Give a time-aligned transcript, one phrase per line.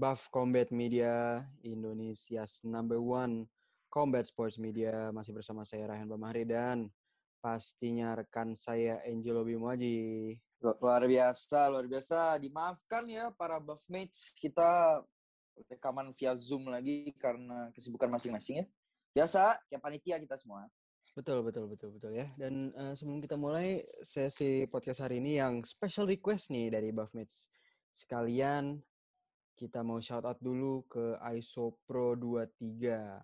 [0.00, 3.44] Buff Combat Media, Indonesia's number one
[3.92, 5.12] combat sports media.
[5.12, 6.88] Masih bersama saya Rayhan Bamahri dan
[7.44, 10.40] pastinya rekan saya Angelo Bimoaji.
[10.64, 12.40] Luar biasa, luar biasa.
[12.40, 14.32] Dimaafkan ya para buff mates.
[14.32, 15.04] Kita
[15.68, 18.66] rekaman via Zoom lagi karena kesibukan masing-masing ya.
[19.12, 20.64] Biasa, kayak panitia kita semua.
[21.12, 22.32] Betul, betul, betul, betul ya.
[22.40, 27.12] Dan uh, sebelum kita mulai sesi podcast hari ini yang special request nih dari Buff
[27.12, 27.52] Mates.
[27.92, 28.80] Sekalian
[29.60, 33.20] kita mau shout out dulu ke Isopro 23.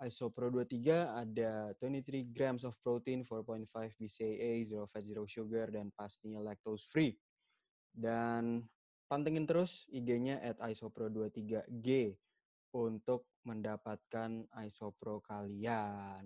[0.00, 3.68] Isopro 23 ada 23 grams of protein, 4.5
[4.00, 7.12] BCAA, zero fat, zero sugar, dan pastinya lactose free.
[7.92, 8.64] Dan
[9.04, 12.16] pantengin terus IG-nya at isopro23g
[12.72, 16.24] untuk mendapatkan isopro kalian.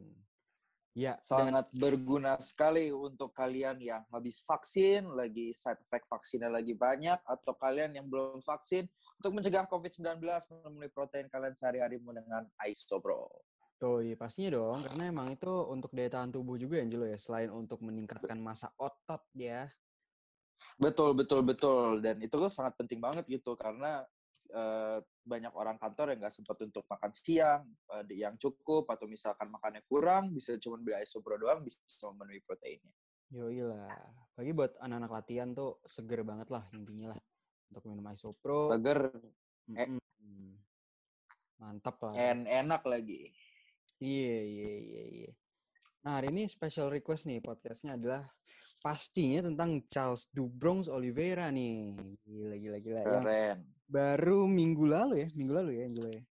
[0.95, 1.81] Ya, sangat dan...
[1.83, 7.99] berguna sekali untuk kalian yang habis vaksin, lagi side effect vaksinnya lagi banyak, atau kalian
[7.99, 8.87] yang belum vaksin
[9.19, 13.27] untuk mencegah COVID-19 memenuhi protein kalian sehari-hari dengan Isopro.
[13.83, 17.51] Oh iya pastinya dong, karena emang itu untuk daya tahan tubuh juga Angelo ya, selain
[17.51, 19.67] untuk meningkatkan masa otot ya.
[20.79, 21.99] Betul, betul, betul.
[21.99, 24.07] Dan itu tuh sangat penting banget gitu, karena
[24.55, 29.51] uh, banyak orang kantor yang nggak sempat untuk makan siang uh, yang cukup, atau misalkan
[29.51, 31.83] makannya kurang, bisa cuma beli isopro doang, bisa
[32.15, 32.95] memenuhi proteinnya.
[33.35, 33.91] Yoi lah.
[34.39, 37.21] Bagi buat anak-anak latihan tuh seger banget lah intinya lah.
[37.75, 38.71] Untuk minum isopro.
[38.71, 39.11] Seger.
[39.67, 40.51] Mm -mm.
[41.59, 42.13] Mantap lah.
[42.15, 43.35] En enak lagi.
[43.99, 45.33] Iya, iya, iya, iya.
[46.05, 48.29] Nah, hari ini special request nih podcastnya adalah
[48.85, 51.97] pastinya tentang Charles Dubronx Oliveira nih.
[52.29, 53.01] Gila, gila, gila.
[53.03, 53.59] Keren.
[53.65, 56.25] Yang baru minggu lalu ya, minggu lalu ya, Angelo ya.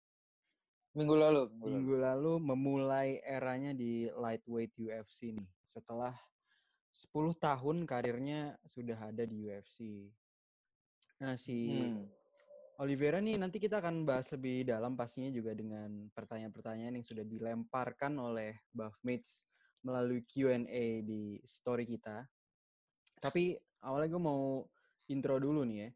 [0.93, 1.41] Minggu lalu.
[1.49, 2.03] Minggu, minggu lalu.
[2.05, 5.49] lalu memulai eranya di lightweight UFC nih.
[5.65, 6.13] Setelah
[6.93, 10.09] 10 tahun karirnya sudah ada di UFC.
[11.21, 12.23] Nah, si hmm
[12.81, 18.17] Oliveira nih nanti kita akan bahas lebih dalam pastinya juga dengan pertanyaan-pertanyaan yang sudah dilemparkan
[18.17, 19.45] oleh Buff Mates
[19.85, 22.25] melalui Q&A di story kita.
[23.21, 23.53] Tapi
[23.85, 24.65] awalnya gue mau
[25.05, 25.89] intro dulu nih ya.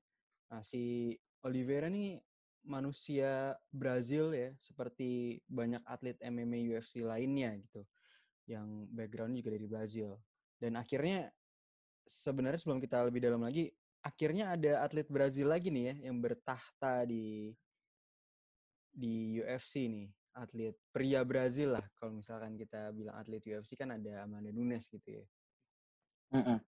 [0.54, 1.12] Nah, si
[1.48, 2.20] Oliveira nih
[2.68, 7.82] manusia Brazil ya, seperti banyak atlet MMA UFC lainnya gitu.
[8.48, 10.10] Yang background juga dari Brazil.
[10.60, 11.32] Dan akhirnya
[12.04, 13.72] sebenarnya sebelum kita lebih dalam lagi,
[14.04, 17.52] akhirnya ada atlet Brazil lagi nih ya yang bertahta di
[18.98, 24.24] di UFC nih atlet pria Brazil lah kalau misalkan kita bilang atlet UFC kan ada
[24.26, 25.26] Amanda Nunes gitu ya.
[26.34, 26.60] Mm -mm.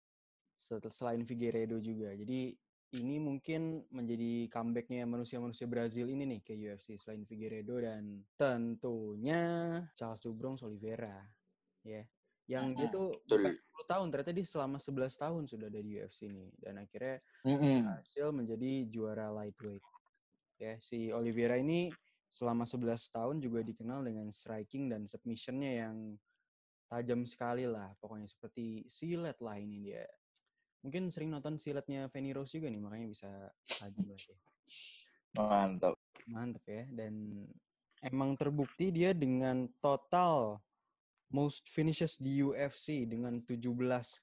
[0.90, 2.12] Selain Figueiredo juga.
[2.12, 2.52] Jadi
[2.96, 9.40] ini mungkin menjadi comebacknya manusia-manusia Brazil ini nih ke UFC selain Figueiredo dan tentunya
[9.92, 11.20] Charles Dubronx Oliveira
[11.84, 12.00] ya.
[12.48, 16.32] Yang dia tuh bukan 10 tahun ternyata dia selama 11 tahun sudah ada di UFC
[16.32, 19.84] ini dan akhirnya berhasil menjadi juara lightweight
[20.56, 20.80] ya.
[20.80, 21.92] Si Oliveira ini
[22.32, 26.16] selama 11 tahun juga dikenal dengan striking dan submissionnya yang
[26.88, 30.08] tajam sekali lah pokoknya seperti silet lah ini dia
[30.82, 33.30] mungkin sering nonton siletnya Fanny Rose juga nih makanya bisa
[33.82, 34.36] lah ya
[35.36, 35.94] mantap
[36.30, 37.44] mantap ya dan
[38.02, 40.62] emang terbukti dia dengan total
[41.28, 43.60] most finishes di UFC dengan 17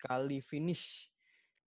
[0.01, 1.09] kali finish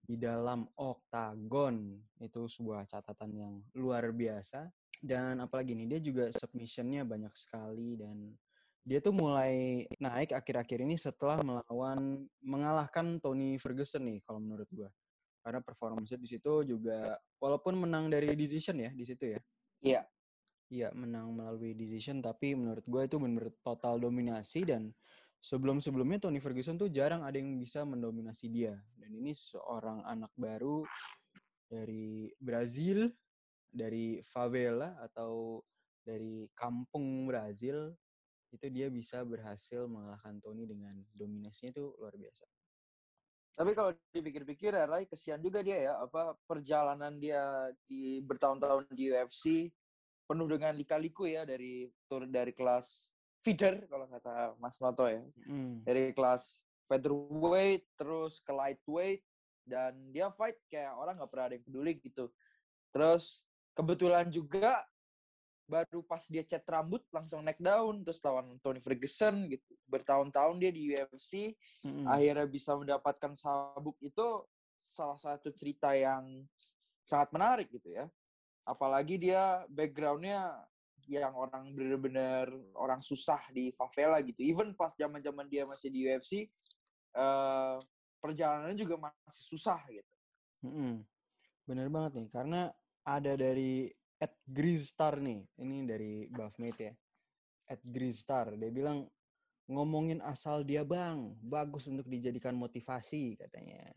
[0.02, 2.00] di dalam oktagon.
[2.18, 4.66] Itu sebuah catatan yang luar biasa.
[4.98, 8.34] Dan apalagi nih, dia juga submissionnya banyak sekali dan
[8.88, 14.88] dia tuh mulai naik akhir-akhir ini setelah melawan mengalahkan Tony Ferguson nih kalau menurut gua.
[15.44, 19.40] Karena performance di situ juga walaupun menang dari decision ya di situ ya.
[19.84, 20.02] Iya.
[20.68, 24.92] Iya, menang melalui decision tapi menurut gue itu benar total dominasi dan
[25.40, 28.76] sebelum-sebelumnya Tony Ferguson tuh jarang ada yang bisa mendominasi dia.
[29.00, 30.84] Dan ini seorang anak baru
[31.64, 33.08] dari Brazil,
[33.64, 35.64] dari favela atau
[36.04, 37.96] dari kampung Brazil,
[38.48, 42.44] itu dia bisa berhasil mengalahkan Tony dengan dominasinya itu luar biasa.
[43.58, 49.10] Tapi kalau dipikir-pikir ya, Rai, kesian juga dia ya, apa perjalanan dia di bertahun-tahun di
[49.10, 49.66] UFC
[50.30, 53.10] penuh dengan lika-liku ya dari tur dari kelas
[53.42, 55.24] feeder kalau kata Mas Noto ya.
[55.48, 55.82] Hmm.
[55.82, 59.26] Dari kelas featherweight terus ke lightweight
[59.66, 62.30] dan dia fight kayak orang nggak pernah ada yang peduli gitu.
[62.94, 63.42] Terus
[63.74, 64.86] kebetulan juga
[65.68, 69.76] baru pas dia cat rambut langsung neck down terus lawan Tony Ferguson gitu.
[69.84, 71.52] Bertahun-tahun dia di UFC
[71.84, 72.08] hmm.
[72.08, 74.42] akhirnya bisa mendapatkan sabuk itu
[74.80, 76.42] salah satu cerita yang
[77.04, 78.08] sangat menarik gitu ya.
[78.64, 80.56] Apalagi dia backgroundnya
[81.08, 84.40] yang orang bener-bener orang susah di favela gitu.
[84.44, 86.32] Even pas zaman-zaman dia masih di UFC,
[87.16, 87.76] uh, eh,
[88.20, 90.12] perjalanannya juga masih susah gitu.
[90.68, 90.94] Mm-hmm.
[91.64, 92.60] Bener banget nih, karena
[93.08, 93.88] ada dari
[94.18, 96.94] Ed Gristar nih, ini dari Buffmate ya.
[97.70, 99.06] Ed Gristar, dia bilang
[99.68, 103.92] ngomongin asal dia bang, bagus untuk dijadikan motivasi katanya.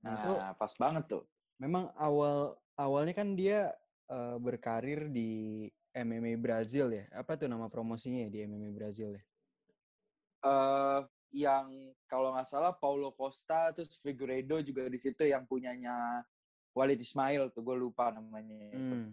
[0.00, 1.24] Nah, nah itu pas banget tuh.
[1.60, 3.74] Memang awal awalnya kan dia
[4.08, 7.04] uh, berkarir di MMA Brazil ya.
[7.12, 9.22] Apa tuh nama promosinya ya di MMA Brazil ya?
[10.42, 11.00] Uh,
[11.32, 16.22] yang kalau nggak salah Paulo Costa terus Figueiredo juga di situ yang punyanya
[16.72, 18.72] Walid Ismail tuh gue lupa namanya.
[18.72, 19.12] Hmm.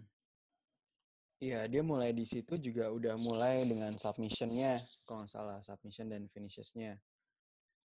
[1.40, 4.76] Iya, dia mulai di situ juga udah mulai dengan submissionnya,
[5.08, 7.00] kalau nggak salah submission dan finishesnya.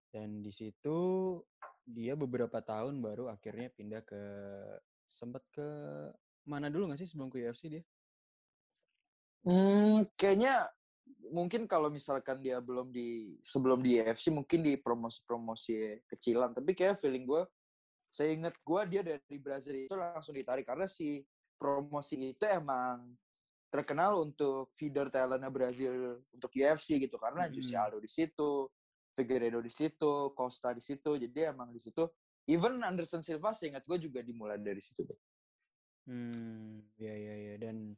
[0.10, 0.98] Dan di situ
[1.86, 4.22] dia beberapa tahun baru akhirnya pindah ke
[5.06, 5.68] sempat ke
[6.50, 7.84] mana dulu nggak sih sebelum ke UFC dia?
[9.46, 10.74] Hmm, kayaknya
[11.30, 16.58] mungkin kalau misalkan dia belum di sebelum di UFC mungkin di promosi-promosi kecilan.
[16.58, 17.46] Tapi kayak feeling gue,
[18.10, 21.22] saya ingat gue dia dari Brazil itu langsung ditarik karena si
[21.62, 23.14] promosi itu emang
[23.74, 27.58] terkenal untuk feeder talentnya Brazil untuk UFC gitu karena hmm.
[27.58, 28.70] Jose Aldo di situ,
[29.18, 31.18] Figueiredo di situ, Costa di situ.
[31.18, 32.06] Jadi emang di situ
[32.46, 35.20] even Anderson Silva seingat gue juga dimulai dari situ deh.
[36.06, 37.98] Hmm, ya ya ya dan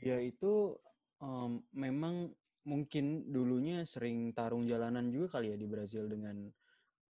[0.00, 0.72] dia itu
[1.20, 2.32] um, memang
[2.62, 6.46] mungkin dulunya sering tarung jalanan juga kali ya di Brazil dengan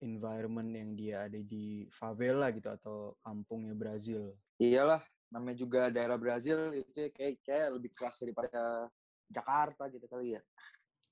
[0.03, 4.35] environment yang dia ada di favela gitu atau kampungnya Brazil.
[4.61, 5.01] Iyalah,
[5.31, 8.87] namanya juga daerah Brazil itu kayak kayak lebih keras daripada
[9.27, 10.41] Jakarta gitu kali ya.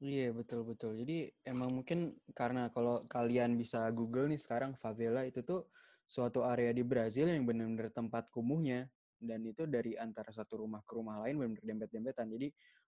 [0.03, 0.91] Iya betul betul.
[1.00, 5.71] Jadi emang mungkin karena kalau kalian bisa Google nih sekarang favela itu tuh
[6.06, 10.91] suatu area di Brazil yang benar-benar tempat kumuhnya dan itu dari antara satu rumah ke
[11.00, 12.27] rumah lain benar-benar dempet-dempetan.
[12.27, 12.47] Jadi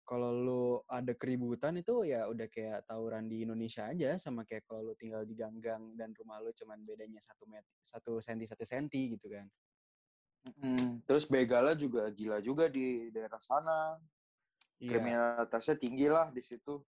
[0.08, 4.92] kalau lu ada keributan itu ya udah kayak tawuran di Indonesia aja sama kayak kalau
[4.92, 9.12] lu tinggal di ganggang dan rumah lu cuman bedanya satu meter satu senti satu senti
[9.16, 9.48] gitu kan.
[10.44, 13.96] Mm, terus begala juga gila juga di daerah sana.
[14.80, 15.00] Iya.
[15.00, 16.84] Kriminalitasnya tinggi lah di situ.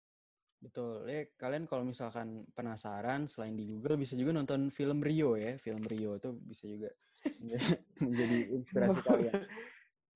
[0.59, 1.07] Betul.
[1.07, 5.55] Ya, kalian kalau misalkan penasaran selain di Google bisa juga nonton film Rio ya.
[5.61, 6.89] Film Rio itu bisa juga
[8.03, 9.47] menjadi inspirasi kalian.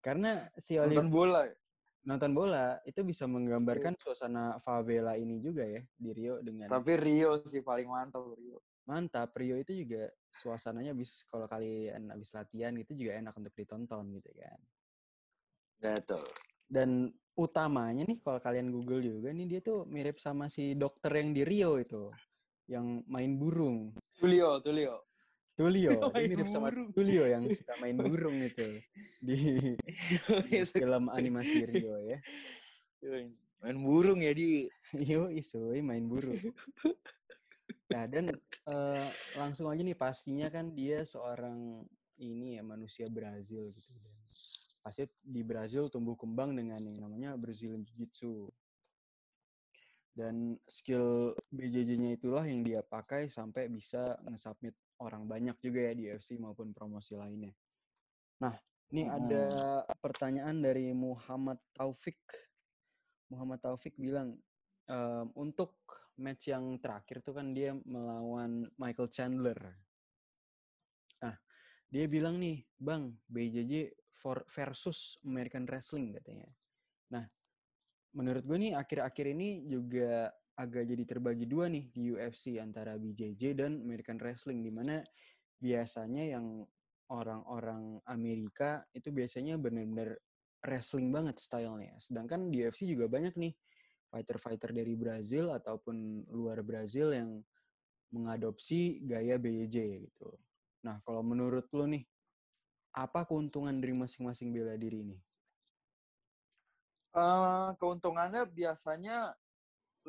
[0.03, 1.41] Karena si Oliver nonton bola.
[1.47, 1.55] Ya?
[1.99, 4.01] Nonton bola itu bisa menggambarkan iya.
[4.01, 8.63] suasana favela ini juga ya di Rio dengan Tapi Rio sih paling mantap Rio.
[8.89, 14.09] Mantap, Rio itu juga suasananya habis kalau kalian habis latihan gitu juga enak untuk ditonton
[14.17, 14.59] gitu kan.
[15.77, 16.25] Betul.
[16.65, 21.37] Dan utamanya nih kalau kalian Google juga nih dia tuh mirip sama si dokter yang
[21.37, 22.09] di Rio itu
[22.65, 23.93] yang main burung.
[24.17, 25.05] Tulio, Tulio.
[25.53, 28.81] Tulio, dia mirip sama Tulio yang suka main burung itu
[29.21, 29.37] di,
[30.49, 32.17] di film animasi Rio ya.
[33.61, 34.65] Main burung ya di.
[34.97, 36.41] Yo, isu main burung.
[37.89, 38.29] Nah, dan
[38.69, 41.81] uh, langsung aja nih pastinya kan dia seorang
[42.21, 43.91] ini ya manusia Brazil gitu.
[44.85, 48.49] Pasti di Brazil tumbuh kembang dengan yang namanya Brazilian Jiu-Jitsu.
[50.13, 56.11] Dan skill BJJ-nya itulah yang dia pakai sampai bisa nge-submit orang banyak juga ya di
[56.11, 57.55] UFC maupun promosi lainnya.
[58.43, 58.51] Nah,
[58.91, 59.15] ini hmm.
[59.15, 59.45] ada
[60.03, 62.19] pertanyaan dari Muhammad Taufik.
[63.31, 64.35] Muhammad Taufik bilang,
[64.89, 65.77] um, untuk
[66.19, 69.59] match yang terakhir tuh kan dia melawan Michael Chandler.
[71.23, 71.35] Nah,
[71.89, 76.51] dia bilang nih, Bang, BJJ for versus American Wrestling katanya.
[77.15, 77.25] Nah,
[78.13, 83.55] menurut gue nih akhir-akhir ini juga agak jadi terbagi dua nih di UFC antara BJJ
[83.55, 84.99] dan American Wrestling di mana
[85.55, 86.67] biasanya yang
[87.09, 90.19] orang-orang Amerika itu biasanya benar-benar
[90.67, 91.95] wrestling banget stylenya.
[92.03, 93.53] Sedangkan di UFC juga banyak nih
[94.09, 97.39] fighter-fighter dari Brazil ataupun luar Brazil yang
[98.09, 100.29] mengadopsi gaya BJJ gitu.
[100.81, 102.01] Nah, kalau menurut lo nih,
[102.93, 105.17] apa keuntungan dari masing-masing bela diri ini?
[107.13, 109.33] Uh, keuntungannya biasanya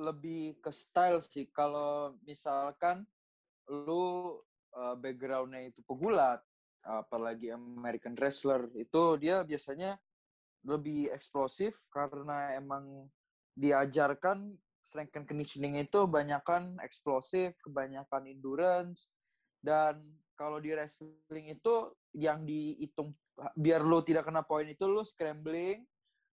[0.00, 1.49] lebih ke style sih.
[1.52, 3.04] Kalau misalkan
[3.69, 4.37] lu
[4.73, 6.40] uh, backgroundnya itu pegulat,
[6.80, 10.00] apalagi American wrestler, itu dia biasanya
[10.64, 13.09] lebih eksplosif karena emang
[13.61, 19.12] diajarkan strength and conditioning itu kebanyakan eksplosif, kebanyakan endurance,
[19.61, 20.00] dan
[20.35, 23.12] kalau di wrestling itu yang dihitung
[23.55, 25.85] biar lo tidak kena poin itu lo scrambling,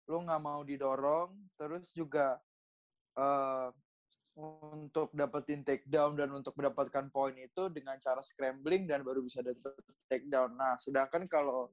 [0.06, 2.38] lo nggak mau didorong, terus juga
[3.18, 3.68] uh,
[4.37, 9.75] untuk dapetin takedown dan untuk mendapatkan poin itu dengan cara scrambling dan baru bisa dapat
[10.06, 10.54] takedown.
[10.54, 11.73] Nah, sedangkan kalau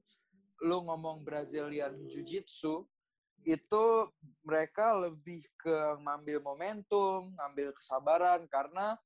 [0.64, 2.88] lo ngomong Brazilian Jiu-Jitsu,
[3.44, 4.08] itu
[4.44, 8.96] mereka lebih ke ngambil momentum, ngambil kesabaran karena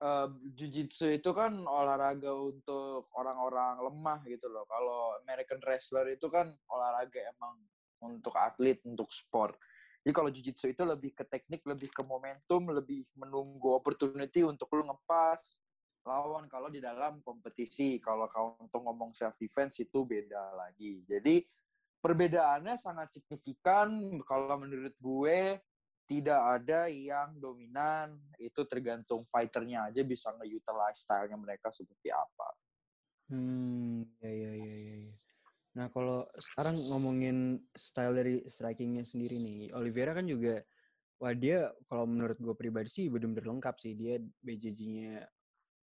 [0.00, 4.64] uh, jiu-jitsu itu kan olahraga untuk orang-orang lemah gitu loh.
[4.68, 7.56] Kalau American wrestler itu kan olahraga emang
[8.04, 9.56] untuk atlet, untuk sport.
[10.04, 14.86] Jadi kalau jiu-jitsu itu lebih ke teknik, lebih ke momentum, lebih menunggu opportunity untuk lu
[14.86, 15.42] ngepas
[16.06, 17.98] lawan kalau di dalam kompetisi.
[17.98, 21.02] Kalau kau untuk ngomong self defense itu beda lagi.
[21.02, 21.42] Jadi
[22.06, 23.90] perbedaannya sangat signifikan
[24.22, 25.58] kalau menurut gue
[26.06, 32.48] tidak ada yang dominan itu tergantung fighternya aja bisa nge-utilize stylenya mereka seperti apa.
[33.34, 35.14] Hmm, ya ya ya ya.
[35.74, 40.62] Nah kalau sekarang ngomongin style dari strikingnya sendiri nih, Oliveira kan juga,
[41.18, 45.26] wah dia kalau menurut gue pribadi sih bener-bener lengkap sih dia BJJ-nya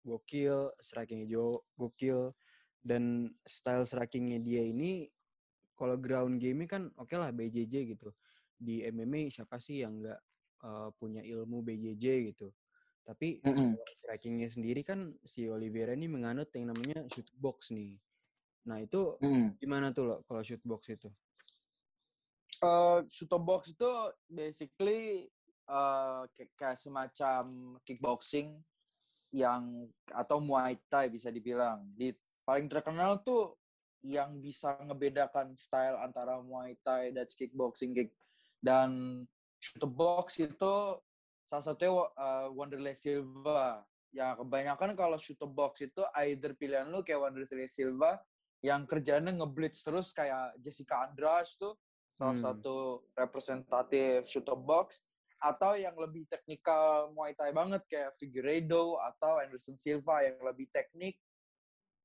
[0.08, 2.32] gokil, strikingnya jo gokil,
[2.80, 5.12] dan style strikingnya dia ini
[5.76, 8.10] kalau ground game kan oke okay lah BJJ gitu
[8.56, 10.20] di MMA siapa sih yang nggak
[10.64, 12.50] uh, punya ilmu BJJ gitu.
[13.06, 13.72] Tapi mm -hmm.
[14.02, 18.00] strikingnya sendiri kan si Oliveira ini menganut yang namanya shoot box nih.
[18.66, 19.48] Nah itu mm -hmm.
[19.62, 21.10] gimana tuh lo kalau shoot box itu?
[22.64, 23.92] Uh, shoot box itu
[24.26, 25.30] basically
[25.70, 28.58] uh, kayak semacam kickboxing
[29.36, 31.86] yang atau Muay Thai bisa dibilang.
[31.94, 33.54] Di paling terkenal tuh
[34.06, 38.14] yang bisa ngebedakan style antara Muay Thai dan kickboxing kick
[38.62, 39.22] dan
[39.58, 40.76] shoot the box itu
[41.50, 43.82] salah satunya uh, Wanderlei Silva.
[44.16, 48.22] Ya kebanyakan kalau shoot the box itu either pilihan lu kayak Wanderlei Silva
[48.64, 51.76] yang kerjanya ngeblitz terus kayak Jessica Andrade tuh
[52.16, 52.46] salah hmm.
[52.48, 52.76] satu
[53.14, 55.04] representatif shoot the box
[55.44, 61.20] atau yang lebih teknikal Muay Thai banget kayak Figueiredo atau Anderson Silva yang lebih teknik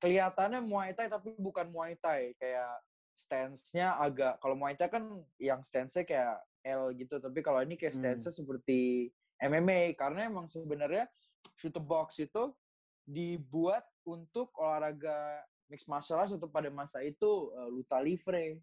[0.01, 2.33] kelihatannya Muay Thai tapi bukan Muay Thai.
[2.41, 2.81] Kayak
[3.21, 5.05] stance-nya agak kalau Muay Thai kan
[5.37, 8.37] yang stance-nya kayak L gitu tapi kalau ini kayak stance hmm.
[8.37, 9.09] seperti
[9.41, 11.09] MMA karena emang sebenarnya
[11.57, 12.53] shoot the box itu
[13.09, 15.41] dibuat untuk olahraga
[15.73, 18.61] mixed martial arts untuk pada masa itu uh, luta livre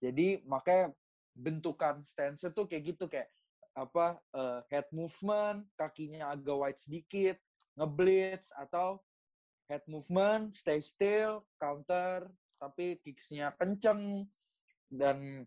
[0.00, 0.92] jadi makanya
[1.32, 3.28] bentukan stance itu kayak gitu kayak
[3.72, 7.36] apa uh, head movement kakinya agak wide sedikit
[7.78, 9.00] ngeblitz atau
[9.70, 12.26] head movement stay still counter
[12.58, 14.26] tapi kicksnya kenceng
[14.90, 15.46] dan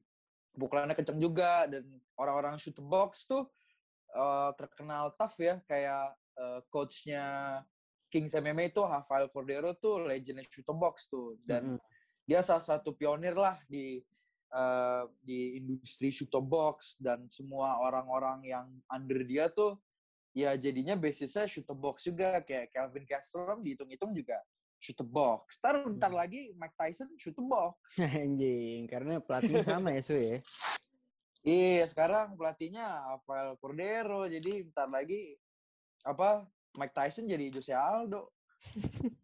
[0.56, 1.84] pukulannya kenceng juga dan
[2.16, 3.52] orang-orang shoot box tuh
[4.16, 7.60] uh, terkenal tough ya kayak uh, coachnya
[8.08, 11.90] Kings MMA itu Rafael Cordero tuh legend shoot box tuh dan mm -hmm.
[12.24, 14.00] dia salah satu pionir lah di
[14.54, 19.76] uh, di industri shoot box dan semua orang-orang yang under dia tuh
[20.34, 24.42] ya jadinya basisnya shoot box juga kayak Calvin Castro dihitung-hitung juga
[24.84, 25.56] shoot the box.
[25.64, 26.20] Ntar bentar hmm.
[26.20, 27.80] lagi Mike Tyson shoot the box.
[28.20, 30.44] Anjing, karena pelatihnya sama ya, Su ya?
[31.44, 34.28] Iya, sekarang pelatihnya Rafael Cordero.
[34.28, 35.40] Jadi bentar lagi
[36.04, 36.44] apa
[36.76, 38.28] Mike Tyson jadi Jose Aldo.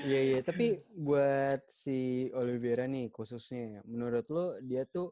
[0.00, 5.10] Iya iya, tapi buat si Oliveira nih khususnya, menurut lo dia tuh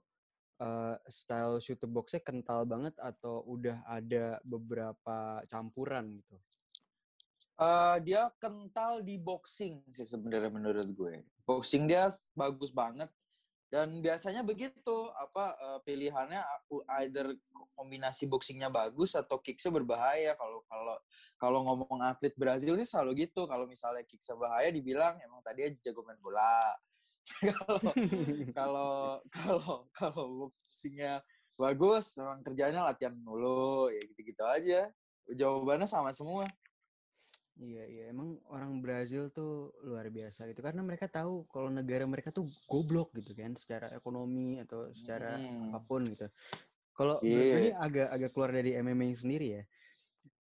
[0.62, 6.37] uh, style shoot the boxnya kental banget atau udah ada beberapa campuran gitu?
[7.59, 11.27] Uh, dia kental di boxing sih sebenarnya menurut gue.
[11.43, 12.07] Boxing dia
[12.38, 13.11] bagus banget
[13.69, 16.41] dan biasanya begitu apa uh, pilihannya
[17.05, 17.37] either
[17.77, 20.97] kombinasi boxingnya bagus atau kicknya berbahaya kalau kalau
[21.37, 26.00] kalau ngomong atlet Brazil sih selalu gitu kalau misalnya kicknya bahaya dibilang emang tadi jago
[26.00, 26.73] main bola
[27.59, 27.79] kalau
[28.55, 28.93] kalau
[29.31, 31.21] kalau kalau boxingnya
[31.59, 34.81] bagus memang kerjanya latihan mulu ya gitu-gitu aja
[35.29, 36.47] jawabannya sama semua
[37.59, 42.31] Iya iya emang orang Brazil tuh luar biasa gitu karena mereka tahu kalau negara mereka
[42.31, 45.75] tuh goblok gitu kan secara ekonomi atau secara hmm.
[45.75, 46.31] apa pun gitu.
[46.95, 47.59] Kalau yeah.
[47.59, 49.63] ini agak agak keluar dari MMA sendiri ya.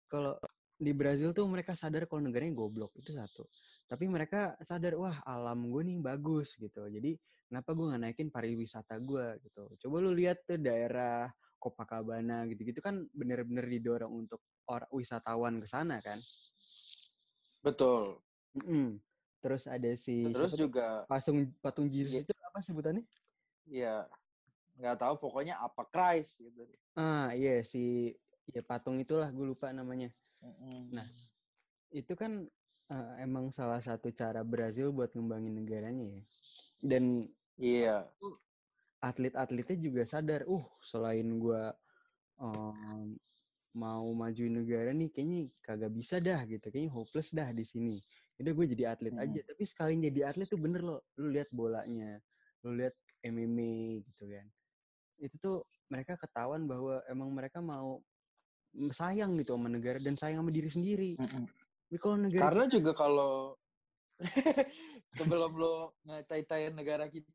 [0.06, 0.38] Kalau
[0.78, 3.42] di Brazil tuh mereka sadar kalau negaranya goblok itu satu.
[3.88, 6.84] Tapi mereka sadar wah alam gue nih bagus gitu.
[6.84, 7.16] Jadi
[7.48, 9.64] kenapa gue nggak naikin pariwisata gue gitu.
[9.80, 15.98] Coba lu lihat tuh daerah Copacabana gitu-gitu kan bener-bener didorong untuk orang wisatawan ke sana
[16.04, 16.20] kan.
[17.64, 18.20] Betul.
[18.60, 19.00] Mm-mm.
[19.40, 23.08] Terus ada si Terus juga patung patung Yesus itu apa sebutannya?
[23.64, 24.04] Iya.
[24.76, 26.68] Nggak tahu pokoknya apa Christ gitu.
[26.92, 28.12] Ah, iya si
[28.52, 30.12] ya patung itulah gue lupa namanya.
[30.44, 30.94] Mm-mm.
[30.94, 31.08] Nah,
[31.90, 32.46] itu kan
[32.92, 36.22] uh, emang salah satu cara Brazil buat ngembangin negaranya ya.
[36.80, 37.04] Dan
[37.58, 37.96] iya.
[38.98, 41.62] Atlet-atletnya juga sadar, uh selain gue
[42.42, 43.14] um,
[43.78, 48.02] mau maju negara nih kayaknya kagak bisa dah gitu kayaknya hopeless dah di sini
[48.42, 49.22] udah gue jadi atlet hmm.
[49.22, 52.18] aja tapi sekali jadi atlet tuh bener loh lu lihat bolanya
[52.66, 54.46] lu lihat MMA gitu kan
[55.22, 58.02] itu tuh mereka ketahuan bahwa emang mereka mau
[58.92, 61.10] sayang gitu sama negara dan sayang sama diri sendiri.
[61.16, 61.44] Mm -hmm.
[61.96, 63.56] Kalau negara karena juga kalau
[65.16, 67.30] sebelum lo ngetai negara kita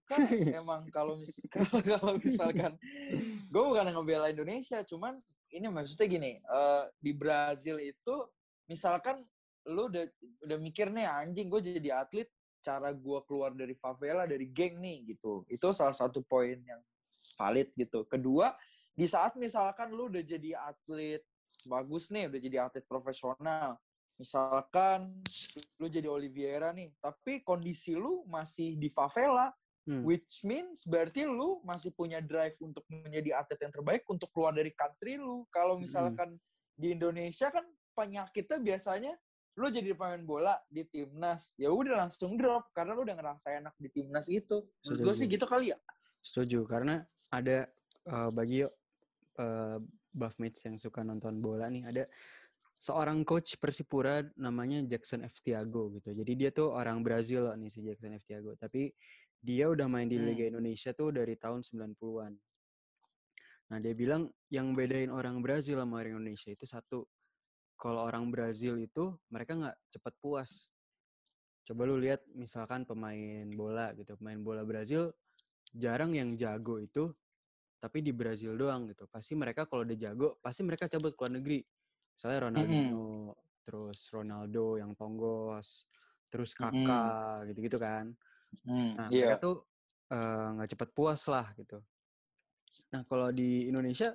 [0.54, 1.34] emang kalau mis
[1.90, 2.78] kalau misalkan
[3.50, 5.18] gue bukan ngebela Indonesia cuman
[5.50, 8.30] ini maksudnya gini uh, di Brazil itu
[8.70, 9.18] misalkan
[9.72, 10.06] lo udah
[10.44, 12.28] udah mikir nih anjing gue jadi atlet
[12.64, 15.44] cara gue keluar dari favela dari geng nih gitu.
[15.52, 16.80] Itu salah satu poin yang
[17.36, 18.08] valid gitu.
[18.08, 18.56] Kedua
[18.96, 21.22] di saat misalkan lu udah jadi atlet
[21.68, 23.76] bagus nih udah jadi atlet profesional
[24.18, 25.22] misalkan
[25.82, 29.50] lu jadi Oliviera nih tapi kondisi lu masih di favela
[29.90, 30.04] hmm.
[30.06, 34.72] which means berarti lu masih punya drive untuk menjadi atlet yang terbaik untuk keluar dari
[34.74, 35.84] country lu kalau hmm.
[35.88, 36.78] misalkan hmm.
[36.78, 39.14] di Indonesia kan penyakitnya biasanya
[39.54, 43.74] lu jadi pemain bola di timnas ya udah langsung drop karena lu udah ngerasa enak
[43.78, 45.78] di timnas itu menurut gue sih gitu kali ya
[46.26, 47.70] setuju karena ada
[48.10, 49.78] uh, bagi uh,
[50.10, 52.04] buff mates yang suka nonton bola nih ada
[52.84, 56.12] seorang coach Persipura namanya Jackson F Tiago gitu.
[56.12, 58.92] Jadi dia tuh orang Brazil nih si Jackson F Tiago, tapi
[59.40, 60.52] dia udah main di Liga hmm.
[60.60, 62.36] Indonesia tuh dari tahun 90-an.
[63.72, 67.08] Nah, dia bilang yang bedain orang Brazil sama orang Indonesia itu satu.
[67.80, 70.68] Kalau orang Brazil itu mereka nggak cepet puas.
[71.64, 75.16] Coba lu lihat misalkan pemain bola gitu, pemain bola Brazil
[75.72, 77.16] jarang yang jago itu
[77.80, 79.08] tapi di Brazil doang gitu.
[79.08, 81.64] Pasti mereka kalau udah jago, pasti mereka cabut ke luar negeri
[82.14, 83.62] Misalnya Ronaldinho, mm -hmm.
[83.66, 85.90] terus Ronaldo yang tonggos,
[86.30, 87.48] terus Kakak mm -hmm.
[87.52, 88.06] gitu-gitu kan.
[88.66, 89.34] Mm, nah, yeah.
[89.34, 89.56] mereka tuh
[90.54, 91.82] nggak uh, cepet puas lah gitu.
[92.94, 94.14] Nah, kalau di Indonesia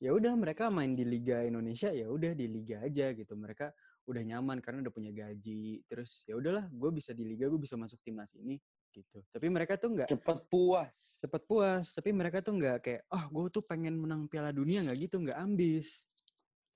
[0.00, 3.36] ya udah mereka main di Liga Indonesia ya udah di liga aja gitu.
[3.36, 3.72] Mereka
[4.04, 5.84] udah nyaman karena udah punya gaji.
[5.88, 8.60] Terus ya udahlah, gue bisa di liga, gue bisa masuk timnas ini
[8.92, 9.24] gitu.
[9.32, 11.18] Tapi mereka tuh nggak cepet puas.
[11.18, 11.84] Cepet puas.
[11.96, 15.38] Tapi mereka tuh nggak kayak, oh gue tuh pengen menang Piala Dunia nggak gitu, nggak
[15.40, 16.06] ambis.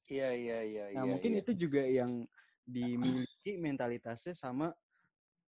[0.08, 0.84] Iya iya iya.
[0.96, 1.40] Nah iya, mungkin iya.
[1.44, 2.24] itu juga yang
[2.64, 4.72] dimiliki mentalitasnya sama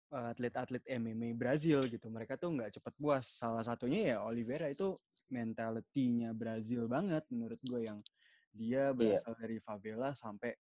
[0.10, 2.10] atlet-atlet MMA Brazil gitu.
[2.10, 3.26] Mereka tuh nggak cepet puas.
[3.30, 4.98] Salah satunya ya Oliveira itu
[5.30, 8.00] mentalitinya Brazil banget menurut gue yang
[8.56, 8.96] dia iya.
[8.96, 9.42] berasal yeah.
[9.44, 10.56] dari favela sampai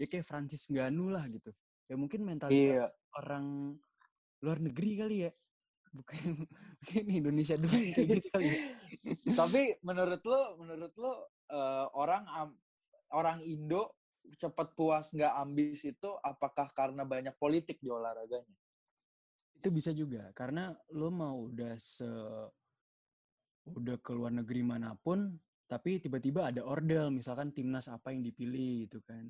[0.00, 1.54] ya kayak Francis Ngannou lah gitu.
[1.86, 2.90] Ya mungkin mentalitas yeah.
[3.14, 3.78] orang
[4.42, 5.32] luar negeri kali ya.
[5.88, 6.44] Bukan
[6.82, 8.58] mungkin Indonesia dulu gitu kali ya.
[9.40, 11.12] Tapi menurut lo, menurut lo
[11.52, 12.26] uh, orang
[13.12, 13.96] orang Indo
[14.36, 18.56] cepat puas nggak ambis itu apakah karena banyak politik di olahraganya?
[19.56, 22.08] Itu bisa juga karena lo mau udah se
[23.68, 25.36] udah ke luar negeri mana pun
[25.68, 29.28] tapi tiba-tiba ada ordel misalkan timnas apa yang dipilih gitu kan.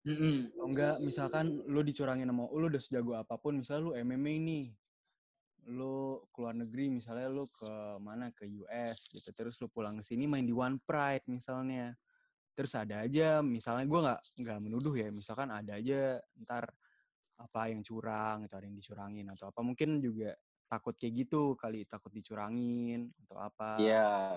[0.00, 0.36] Mm -hmm.
[0.64, 4.66] enggak misalkan lo dicurangin sama lo udah sejago apa pun misalnya lo MMA nih
[5.68, 10.24] lo keluar negeri misalnya lo ke mana ke US gitu terus lo pulang ke sini
[10.24, 11.92] main di One Pride misalnya
[12.60, 16.68] terus ada aja misalnya gue nggak nggak menuduh ya misalkan ada aja ntar
[17.40, 20.36] apa yang curang atau ada yang dicurangin atau apa mungkin juga
[20.68, 23.80] takut kayak gitu kali takut dicurangin atau apa.
[23.80, 24.36] Iya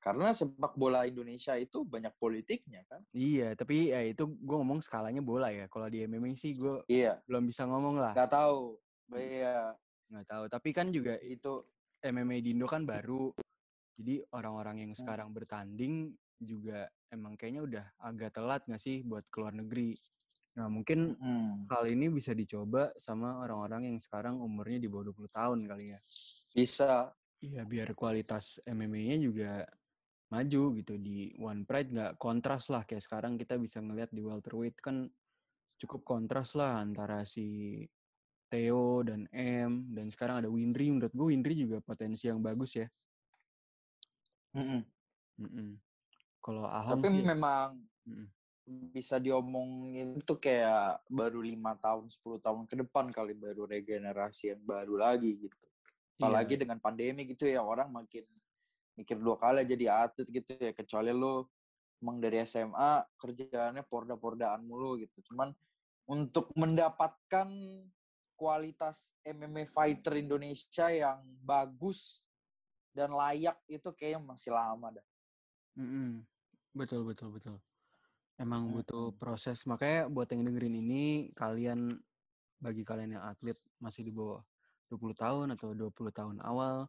[0.00, 3.04] karena sepak bola Indonesia itu banyak politiknya kan?
[3.12, 7.20] Iya tapi ya itu gue ngomong skalanya bola ya kalau di MMA sih gue iya.
[7.28, 8.16] belum bisa ngomong lah.
[8.16, 8.80] Nggak tahu
[9.12, 9.76] iya.
[10.08, 11.60] Nggak tahu tapi kan juga itu
[12.00, 13.28] MMA di Indo kan baru
[14.00, 15.00] jadi orang-orang yang hmm.
[15.04, 19.96] sekarang bertanding juga emang kayaknya udah agak telat nggak sih buat keluar negeri.
[20.56, 21.68] Nah mungkin hmm.
[21.68, 25.98] hal ini bisa dicoba sama orang-orang yang sekarang umurnya di bawah 20 tahun kali ya.
[26.52, 27.12] Bisa.
[27.36, 29.60] Iya biar kualitas MMA-nya juga
[30.32, 34.80] maju gitu di One Pride nggak kontras lah kayak sekarang kita bisa ngelihat di welterweight
[34.80, 35.06] kan
[35.76, 37.84] cukup kontras lah antara si
[38.48, 42.88] Theo dan M dan sekarang ada Windri menurut gue Windri juga potensi yang bagus ya.
[44.56, 44.80] Mm -mm.
[45.36, 45.70] Mm -mm.
[46.46, 47.74] Kalau Ahong Tapi sih, memang
[48.06, 48.26] hmm.
[48.94, 54.62] bisa diomongin itu kayak baru lima tahun, 10 tahun ke depan kali baru regenerasi yang
[54.62, 55.66] baru lagi gitu.
[56.22, 56.62] Apalagi yeah.
[56.62, 58.22] dengan pandemi gitu ya orang makin
[58.94, 61.50] mikir dua kali jadi atlet gitu ya kecuali lo
[61.98, 65.18] emang dari SMA kerjaannya porda-pordaan mulu gitu.
[65.26, 65.50] Cuman
[66.06, 67.50] untuk mendapatkan
[68.38, 72.22] kualitas MMA fighter Indonesia yang bagus
[72.94, 75.06] dan layak itu kayaknya masih lama dah.
[75.74, 76.35] Mm -hmm.
[76.76, 77.56] Betul betul betul.
[78.36, 78.72] Emang hmm.
[78.76, 79.64] butuh proses.
[79.64, 81.96] Makanya buat yang dengerin ini, kalian
[82.60, 84.44] bagi kalian yang atlet masih di bawah
[84.92, 86.84] 20 tahun atau 20 tahun awal,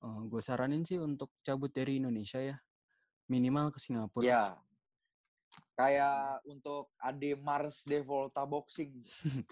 [0.00, 2.56] uh, eh, gue saranin sih untuk cabut dari Indonesia ya.
[3.28, 4.24] Minimal ke Singapura.
[4.24, 4.44] Ya.
[5.76, 9.04] Kayak untuk Ade Mars de Volta Boxing.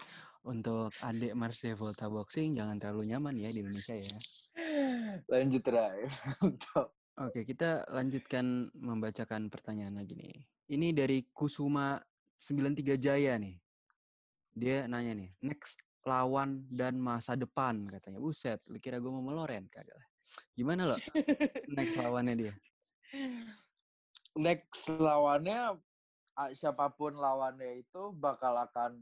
[0.51, 4.17] untuk Ade Mars de Volta Boxing jangan terlalu nyaman ya di Indonesia ya.
[5.31, 6.09] Lanjut Ray.
[6.49, 10.41] Untuk Oke, kita lanjutkan membacakan pertanyaan lagi nih.
[10.73, 12.01] Ini dari Kusuma
[12.41, 13.53] 93 Jaya nih.
[14.57, 18.17] Dia nanya nih, next lawan dan masa depan katanya.
[18.17, 20.07] Buset, lu kira gue mau meloren kagak lah.
[20.57, 20.97] Gimana lo
[21.69, 22.53] next lawannya dia?
[24.31, 25.75] Next lawannya
[26.55, 28.95] siapa pun lawannya itu bakal akan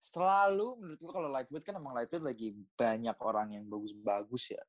[0.00, 4.64] selalu menurut gue kalau lightweight kan emang lightweight lagi banyak orang yang bagus-bagus ya.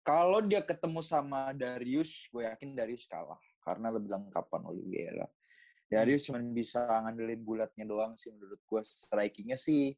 [0.00, 5.28] Kalau dia ketemu sama Darius, gue yakin Darius kalah karena lebih lengkapan Oliveira.
[5.90, 8.80] Darius cuma bisa ngandelin bulatnya doang sih menurut gue.
[8.80, 9.92] Strikingnya sih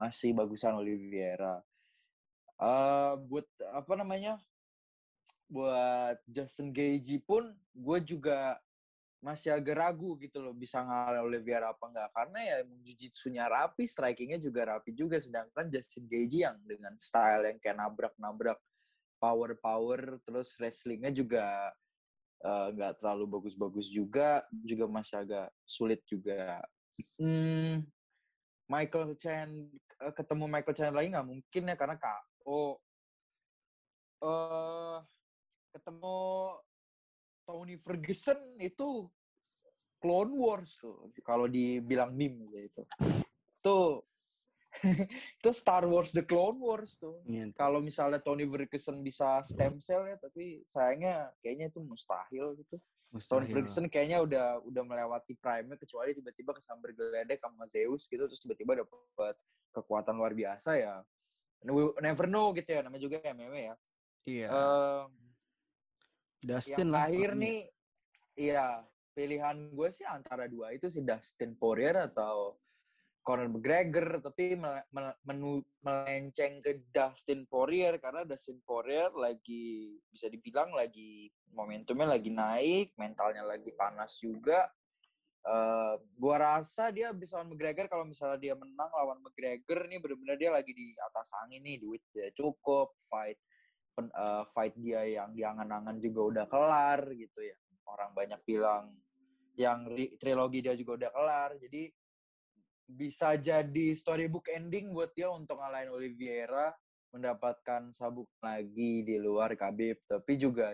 [0.00, 1.60] masih bagusan Oliveira.
[2.56, 4.40] Uh, buat apa namanya?
[5.52, 8.56] Buat Justin Gagey pun gue juga
[9.22, 14.42] masih agak ragu gitu loh bisa ngalah Oliveira apa enggak karena ya jiu-jitsunya rapi, strikingnya
[14.42, 18.58] juga rapi juga sedangkan Justin Gagey yang dengan style yang kayak nabrak-nabrak
[19.22, 21.70] power-power terus wrestlingnya juga
[22.42, 26.58] eh, nggak uh, terlalu bagus-bagus juga juga masih agak sulit juga.
[27.22, 27.86] Hmm,
[28.66, 29.70] Michael Chen
[30.02, 31.94] eh, ketemu Michael Chen lagi nggak mungkin ya karena
[32.42, 32.74] oh
[34.26, 34.98] uh,
[35.70, 36.18] ketemu
[37.46, 39.06] Tony Ferguson itu
[40.02, 42.82] Clone Wars tuh kalau dibilang meme gitu.
[43.62, 44.02] Tuh
[45.38, 47.20] itu Star Wars The Clone Wars tuh.
[47.28, 52.80] Iya, Kalau misalnya Tony Ferguson bisa stem cell ya, tapi sayangnya kayaknya itu mustahil gitu.
[53.12, 53.44] Mustahil.
[53.44, 58.40] Tony Ferguson kayaknya udah udah melewati prime-nya kecuali tiba-tiba kesambar geledek sama Zeus gitu terus
[58.40, 59.36] tiba-tiba dapat
[59.76, 61.04] kekuatan luar biasa ya.
[62.00, 63.74] Never know gitu ya namanya juga MMA ya.
[64.26, 64.48] Iya.
[64.50, 65.10] Um,
[66.42, 67.06] Dustin yang lah.
[67.06, 67.58] Akhir nih
[68.34, 68.82] iya,
[69.14, 72.58] pilihan gue sih antara dua itu si Dustin Poirier atau
[73.22, 74.58] Conor McGregor tapi
[75.22, 82.98] menu, melenceng ke Dustin Poirier karena Dustin Poirier lagi bisa dibilang lagi momentumnya lagi naik,
[82.98, 84.66] mentalnya lagi panas juga.
[85.42, 90.38] Uh, gua rasa dia bisa lawan McGregor kalau misalnya dia menang lawan McGregor nih benar-benar
[90.38, 93.38] dia lagi di atas angin nih duit dia cukup fight
[93.90, 97.58] pen, uh, fight dia yang diangan-angan juga udah kelar gitu ya
[97.90, 98.94] orang banyak bilang
[99.58, 99.90] yang
[100.22, 101.90] trilogi dia juga udah kelar jadi
[102.88, 106.74] bisa jadi storybook ending buat dia untuk ngalahin Oliveira
[107.12, 110.72] mendapatkan sabuk lagi di luar Khabib tapi juga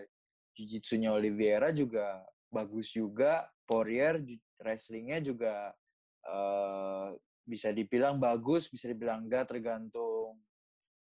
[0.55, 4.23] jiu-jitsunya Oliveira juga bagus juga Poirier
[4.59, 5.75] wrestlingnya juga
[6.27, 7.12] uh,
[7.44, 10.40] bisa dibilang bagus bisa dibilang enggak tergantung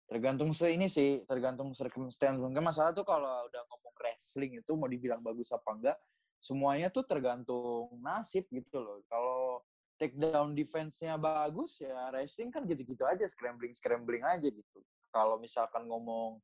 [0.07, 2.39] tergantung se ini sih tergantung circumstance.
[2.39, 5.97] Mungkin masalah tuh kalau udah ngomong wrestling itu mau dibilang bagus apa enggak
[6.39, 9.03] semuanya tuh tergantung nasib gitu loh.
[9.11, 9.66] Kalau
[9.97, 14.79] take down defense-nya bagus ya racing kan gitu-gitu aja scrambling scrambling aja gitu.
[15.09, 16.37] Kalau misalkan ngomong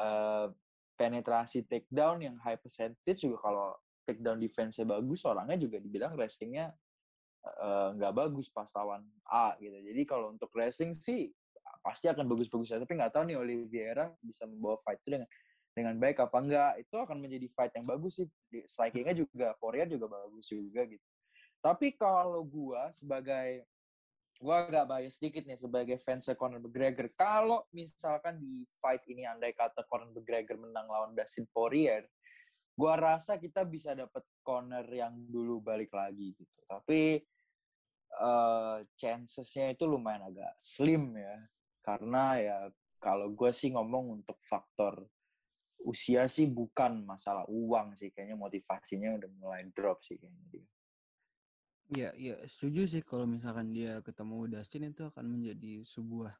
[0.00, 0.48] uh,
[0.96, 3.76] penetrasi take down yang high percentage juga kalau
[4.08, 6.72] take down defense-nya bagus orangnya juga dibilang racingnya
[7.44, 9.78] eh, nggak uh, bagus pas lawan A gitu.
[9.78, 11.28] Jadi kalau untuk racing sih
[11.84, 15.28] pasti akan bagus-bagus tapi nggak tahu nih Oliveira bisa membawa fight itu dengan
[15.76, 18.26] dengan baik apa enggak itu akan menjadi fight yang bagus sih.
[18.64, 21.04] Strikingnya juga Korea juga bagus juga gitu
[21.58, 23.66] tapi kalau gue sebagai
[24.38, 27.10] gue agak bias sedikit nih sebagai fans Conor McGregor.
[27.18, 32.06] Kalau misalkan di fight ini andai kata Conor McGregor menang lawan Dustin Poirier,
[32.78, 36.58] gue rasa kita bisa dapat Conor yang dulu balik lagi gitu.
[36.70, 37.18] Tapi
[38.22, 41.34] uh, chancesnya itu lumayan agak slim ya,
[41.82, 42.58] karena ya
[43.02, 45.02] kalau gue sih ngomong untuk faktor
[45.82, 50.66] usia sih bukan masalah uang sih, kayaknya motivasinya udah mulai drop sih kayaknya dia.
[51.88, 56.36] Iya, iya, setuju sih kalau misalkan dia ketemu Dustin itu akan menjadi sebuah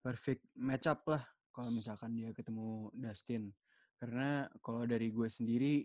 [0.00, 1.20] perfect matchup lah
[1.52, 3.52] kalau misalkan dia ketemu Dustin.
[4.00, 5.84] Karena kalau dari gue sendiri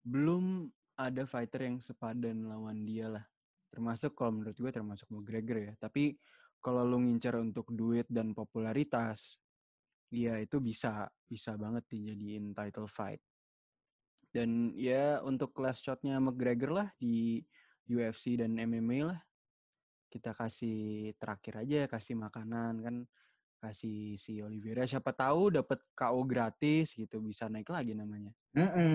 [0.00, 0.64] belum
[0.96, 3.24] ada fighter yang sepadan lawan dia lah.
[3.68, 5.72] Termasuk kalau menurut gue termasuk McGregor ya.
[5.76, 6.16] Tapi
[6.64, 9.36] kalau lu ngincar untuk duit dan popularitas,
[10.08, 13.20] ya itu bisa bisa banget dijadiin title fight.
[14.32, 17.44] Dan ya untuk last shotnya McGregor lah di
[17.88, 19.20] UFC dan MMA lah
[20.08, 22.96] kita kasih terakhir aja kasih makanan kan
[23.58, 28.30] kasih si Oliveira siapa tahu dapat KO gratis gitu bisa naik lagi namanya.
[28.54, 28.94] Mm -mm.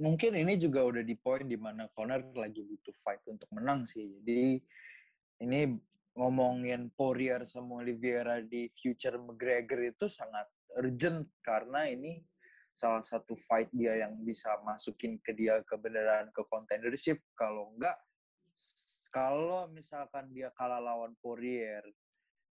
[0.00, 4.02] Mungkin ini juga udah di poin di mana Conor lagi butuh fight untuk menang sih.
[4.18, 4.58] Jadi
[5.46, 5.60] ini
[6.18, 12.18] ngomongin Poirier sama Oliveira di future McGregor itu sangat urgent karena ini
[12.80, 17.20] salah satu fight dia yang bisa masukin ke dia kebenaran ke contendership.
[17.36, 18.00] Kalau enggak
[19.12, 21.84] kalau misalkan dia kalah lawan Poirier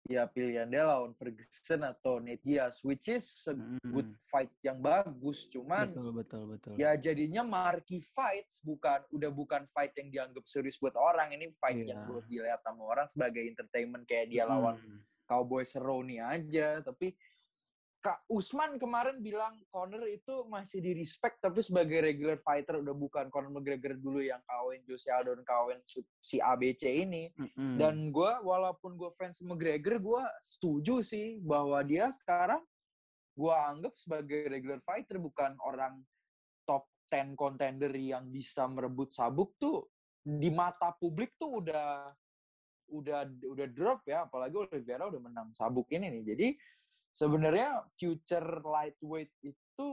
[0.09, 3.55] ya pilihan dia lawan Ferguson atau Nate Diaz which is a
[3.89, 5.45] good fight yang bagus.
[5.49, 6.73] Cuman betul betul betul.
[6.77, 11.33] ya jadinya marquee fights bukan udah bukan fight yang dianggap serius buat orang.
[11.35, 11.93] Ini fight yeah.
[11.93, 15.01] yang buat dilihat sama orang sebagai entertainment kayak dia lawan hmm.
[15.29, 16.81] Cowboy Cerrone aja.
[16.81, 17.13] Tapi
[17.99, 23.27] Kak Usman kemarin bilang Conor itu masih di respect tapi sebagai regular fighter udah bukan
[23.27, 25.83] Conor McGregor dulu yang kawin Jose Aldo dan kawin
[26.23, 27.27] si ABC ini.
[27.35, 27.75] Mm-hmm.
[27.75, 32.63] Dan gue walaupun gue fans McGregor gue setuju sih bahwa dia sekarang
[33.35, 35.99] gue anggap sebagai regular fighter bukan orang
[36.63, 39.91] top 10 contender yang bisa merebut sabuk tuh
[40.23, 42.15] di mata publik tuh udah
[42.89, 46.23] udah udah drop ya apalagi Oliveira udah menang sabuk ini nih.
[46.31, 46.47] Jadi
[47.13, 49.87] sebenarnya future lightweight itu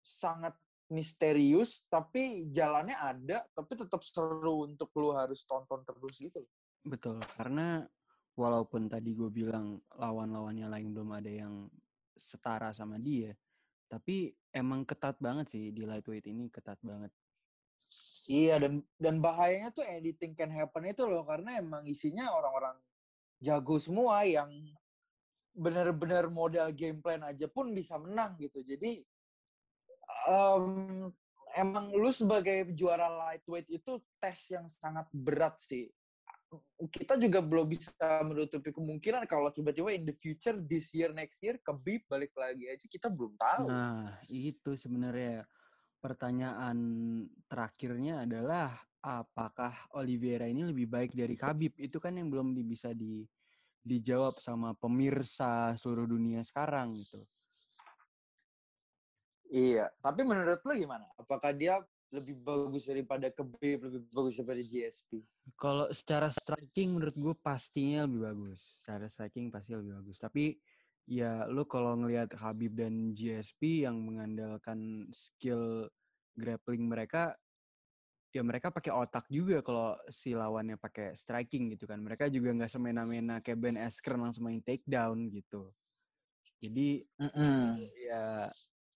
[0.00, 0.56] sangat
[0.90, 6.42] misterius tapi jalannya ada tapi tetap seru untuk lu harus tonton terus gitu
[6.82, 7.86] betul karena
[8.34, 11.54] walaupun tadi gue bilang lawan-lawannya lain belum ada yang
[12.18, 13.30] setara sama dia
[13.90, 17.10] tapi emang ketat banget sih di lightweight ini ketat banget.
[18.30, 22.78] Iya dan dan bahayanya tuh editing can happen itu loh karena emang isinya orang-orang
[23.42, 24.46] jago semua yang
[25.50, 28.62] bener-bener modal game plan aja pun bisa menang gitu.
[28.62, 29.02] Jadi
[30.30, 31.10] um,
[31.54, 35.90] emang lu sebagai juara lightweight itu tes yang sangat berat sih.
[36.90, 37.94] Kita juga belum bisa
[38.26, 42.86] menutupi kemungkinan kalau tiba-tiba in the future this year next year Khabib balik lagi aja
[42.90, 43.70] kita belum tahu.
[43.70, 45.46] Nah, itu sebenarnya
[46.02, 46.78] pertanyaan
[47.46, 51.78] terakhirnya adalah apakah Oliveira ini lebih baik dari Khabib?
[51.78, 53.22] Itu kan yang belum bisa di
[53.80, 57.20] dijawab sama pemirsa seluruh dunia sekarang gitu.
[59.50, 61.10] Iya, tapi menurut lo gimana?
[61.18, 65.22] Apakah dia lebih bagus daripada Khabib, lebih bagus daripada GSP?
[65.58, 68.82] Kalau secara striking menurut gue pastinya lebih bagus.
[68.82, 70.22] Secara striking pasti lebih bagus.
[70.22, 70.54] Tapi
[71.10, 75.90] ya lo kalau ngelihat Habib dan GSP yang mengandalkan skill
[76.38, 77.34] grappling mereka
[78.30, 81.98] ya mereka pakai otak juga kalau si lawannya pakai striking gitu kan.
[81.98, 85.74] Mereka juga nggak semena-mena kayak Ben Askren langsung main takedown gitu.
[86.62, 87.62] Jadi mm -mm.
[88.06, 88.48] ya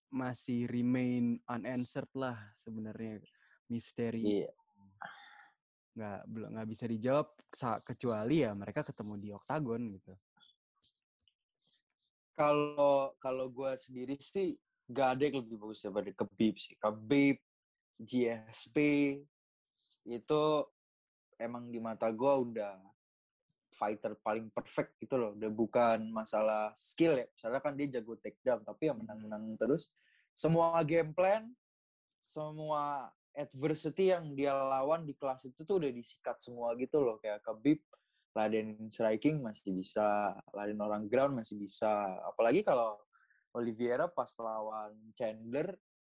[0.09, 3.19] masih remain unanswered lah sebenarnya
[3.67, 4.47] misteri.
[4.47, 4.55] Yeah.
[5.95, 7.27] Nggak belum nggak bisa dijawab
[7.83, 10.15] kecuali ya mereka ketemu di oktagon gitu.
[12.35, 14.55] Kalau kalau gue sendiri sih
[14.91, 16.75] gak ada yang lebih bagus daripada Khabib sih.
[16.77, 17.37] Khabib
[17.99, 18.77] GSP
[20.05, 20.43] itu
[21.39, 22.77] emang di mata gue udah
[23.75, 25.31] fighter paling perfect gitu loh.
[25.35, 27.27] Udah bukan masalah skill ya.
[27.27, 29.91] Misalnya kan dia jago takedown, tapi ya menang-menang terus.
[30.31, 31.51] Semua game plan,
[32.23, 37.19] semua adversity yang dia lawan di kelas itu tuh udah disikat semua gitu loh.
[37.19, 37.83] Kayak Khabib,
[38.31, 41.91] laden striking masih bisa, laden orang ground masih bisa.
[42.23, 42.99] Apalagi kalau
[43.55, 45.75] Oliveira pas lawan Chandler,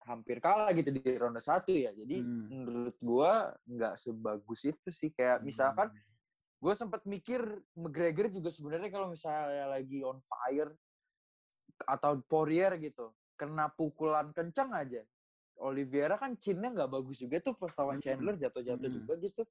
[0.06, 1.92] hampir kalah gitu di ronde satu ya.
[1.92, 2.48] Jadi hmm.
[2.54, 3.32] menurut gue
[3.76, 5.10] nggak sebagus itu sih.
[5.12, 6.62] Kayak misalkan hmm.
[6.62, 7.42] gue sempat mikir
[7.74, 10.72] McGregor juga sebenarnya kalau misalnya lagi on fire
[11.84, 15.02] atau Poirier gitu, kena pukulan kencang aja.
[15.56, 18.06] Oliveira kan chinnya nggak bagus juga tuh pas lawan hmm.
[18.06, 18.98] Chandler jatuh-jatuh hmm.
[19.02, 19.44] juga gitu.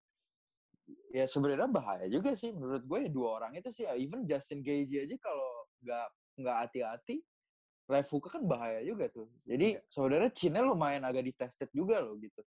[1.10, 3.88] Ya sebenarnya bahaya juga sih menurut gue ya dua orang itu sih.
[3.98, 5.50] Even Justin Gage aja kalau
[5.82, 7.16] nggak nggak hati-hati
[7.84, 9.28] Refuka kan bahaya juga tuh.
[9.44, 9.84] Jadi yeah.
[9.92, 12.40] sebenarnya Cina lumayan agak ditested juga loh gitu.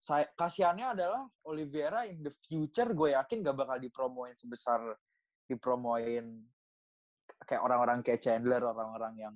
[0.00, 4.80] Saya kasihannya adalah Oliveira in the future gue yakin gak bakal dipromoin sebesar
[5.44, 6.46] dipromoin
[7.44, 9.34] kayak orang-orang kayak Chandler, orang-orang yang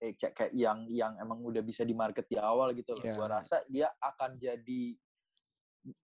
[0.00, 3.04] eh, kayak yang yang emang udah bisa di market di awal gitu loh.
[3.04, 3.16] Yeah.
[3.16, 4.82] Gue rasa dia akan jadi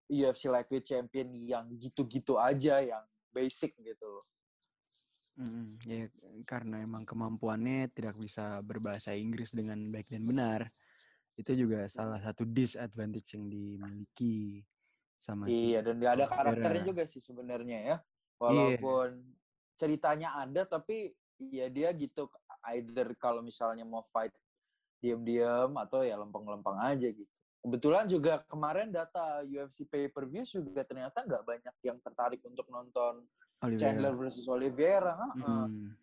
[0.09, 4.25] UFC lightweight champion yang gitu-gitu aja, yang basic gitu loh.
[5.39, 6.11] Mm, ya
[6.43, 10.61] karena emang kemampuannya tidak bisa berbahasa Inggris dengan baik dan benar.
[11.39, 14.67] Itu juga salah satu disadvantage yang dimiliki
[15.15, 17.87] sama Iya, si dan dia ada karakternya juga sih sebenarnya ya.
[17.87, 17.97] Iya.
[18.43, 19.79] Walaupun yeah.
[19.79, 22.27] ceritanya ada tapi ya dia gitu
[22.75, 24.35] either kalau misalnya mau fight
[24.99, 27.31] diam-diam atau ya lempeng-lempeng aja gitu.
[27.63, 33.23] Kebetulan juga kemarin data UFC pay-per-view juga ternyata nggak banyak yang tertarik untuk nonton
[33.65, 33.83] Oliveira.
[33.83, 35.15] Chandler versus Oliveira.
[35.35, 35.95] Hmm.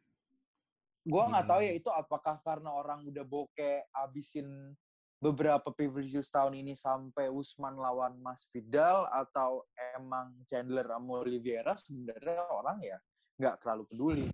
[1.06, 4.74] Gue nggak tahu ya itu apakah karena orang udah bokeh abisin
[5.22, 9.64] beberapa pay-per-view tahun ini sampai Usman lawan Mas Vidal atau
[9.96, 12.98] emang Chandler sama Oliveira sebenarnya orang ya
[13.40, 14.28] nggak terlalu peduli.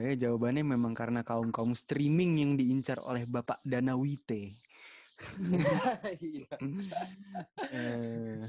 [0.00, 4.52] Eh, jawabannya memang karena kaum kaum streaming yang diincar oleh Bapak Dana Wite.
[6.16, 6.56] Iya.
[7.76, 8.40] eh,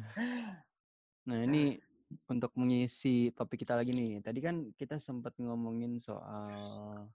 [1.28, 1.76] nah ini
[2.30, 4.19] untuk mengenai si topik kita lagi nih.
[4.24, 7.08] Tadi kan kita sempat ngomongin soal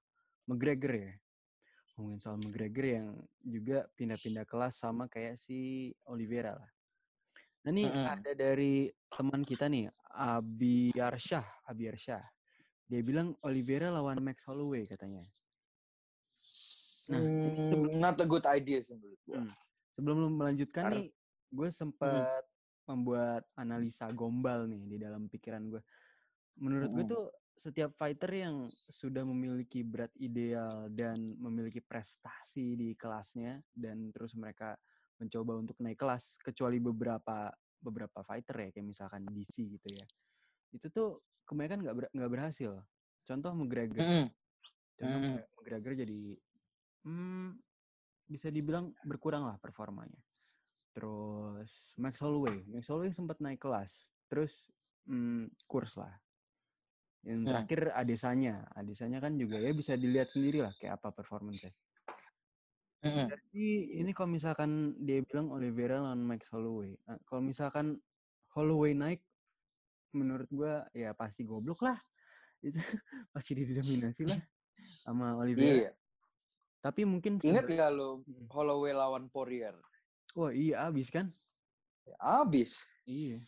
[0.48, 1.12] McGregor ya.
[1.96, 3.08] Ngomongin soal McGregor yang
[3.40, 6.70] juga pindah-pindah kelas sama kayak si Oliveira lah.
[7.66, 8.06] Nah ini Mm -mm.
[8.06, 11.66] ada dari teman kita nih, Abi Arsyah.
[11.66, 12.22] Abi Arsyah.
[12.86, 15.26] Dia bilang Oliveira lawan Max Holloway katanya.
[17.10, 19.18] Nah, Hmm, not a good idea sih menurut.
[19.30, 19.50] Hmm.
[19.94, 21.10] Sebelum lu melanjutkan Kar- nih,
[21.54, 22.42] gue sempat
[22.86, 25.82] membuat analisa gombal nih di dalam pikiran gue.
[26.58, 27.12] Menurut gue Mm-mm.
[27.12, 27.24] tuh
[27.56, 34.76] setiap fighter yang sudah memiliki berat ideal dan memiliki prestasi di kelasnya dan terus mereka
[35.16, 37.48] mencoba untuk naik kelas kecuali beberapa
[37.80, 40.06] beberapa fighter ya kayak misalkan DC gitu ya.
[40.72, 41.08] Itu tuh
[41.48, 42.72] kebanyakan nggak ber- nggak berhasil.
[43.24, 44.04] Contoh McGregor.
[44.04, 44.26] Mm-mm.
[45.00, 46.20] Contoh kayak McGregor jadi
[47.08, 47.48] hmm,
[48.28, 50.20] bisa dibilang berkurang lah performanya.
[50.92, 51.25] Terus
[52.00, 54.70] Max Holloway, Max Holloway sempat naik kelas, terus
[55.06, 56.12] hmm, kurs lah.
[57.26, 57.48] Yang Hmm.
[57.50, 61.74] terakhir Adesanya, Adesanya kan juga ya bisa dilihat sendiri lah kayak apa performance-nya.
[63.06, 63.26] Mm-mm.
[63.28, 63.66] Jadi
[64.02, 67.98] ini kalau misalkan dia bilang Oliveira lawan Max Holloway, nah, kalau misalkan
[68.56, 69.20] Holloway naik,
[70.16, 71.98] menurut gua ya pasti goblok lah.
[72.64, 72.78] Itu
[73.34, 74.40] pasti didominasi lah
[75.04, 75.90] sama Oliveira.
[75.90, 75.92] Iya.
[76.80, 78.46] Tapi mungkin Ingat gak lo Mm.
[78.54, 79.74] Holloway lawan Poirier?
[80.38, 81.34] Wah iya abis kan?
[82.18, 82.86] Abis.
[83.06, 83.42] Iya.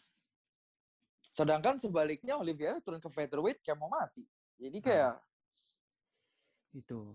[1.22, 4.26] Sedangkan sebaliknya Oliveira turun ke featherweight kayak mau mati.
[4.58, 5.22] Jadi kayak
[6.74, 7.14] Itu.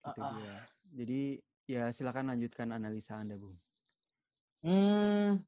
[0.00, 0.32] Itu Ah, ah.
[0.36, 0.56] dia.
[0.92, 1.22] Jadi
[1.64, 3.56] ya silakan lanjutkan analisa Anda, Bung.
[4.64, 5.40] Hmm,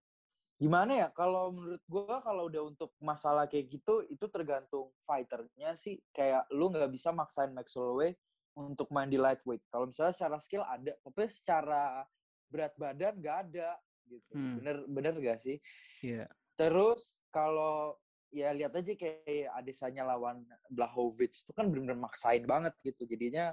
[0.60, 1.08] gimana ya?
[1.12, 6.00] Kalau menurut gua kalau udah untuk masalah kayak gitu, itu tergantung fighternya sih.
[6.12, 8.16] Kayak lu nggak bisa maksain Max Holloway
[8.56, 9.64] untuk main di lightweight.
[9.68, 12.04] Kalau misalnya secara skill ada, tapi secara
[12.48, 13.76] berat badan nggak ada
[14.08, 14.32] gitu.
[14.32, 14.62] Hmm.
[14.62, 15.58] Bener bener gak sih?
[16.00, 16.30] Iya.
[16.56, 17.98] Terus kalau
[18.32, 20.42] ya lihat aja kayak Adesanya lawan
[20.72, 23.04] Blahovic itu kan bener-bener maksain banget gitu.
[23.06, 23.52] Jadinya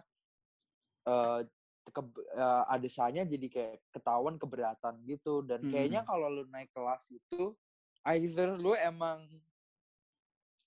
[1.03, 1.41] eh
[1.83, 2.01] ke,
[2.39, 6.07] eh, Adesanya jadi kayak ketahuan keberatan gitu dan kayaknya Mm.
[6.07, 7.51] kalau lu naik kelas itu
[8.07, 9.27] either lu emang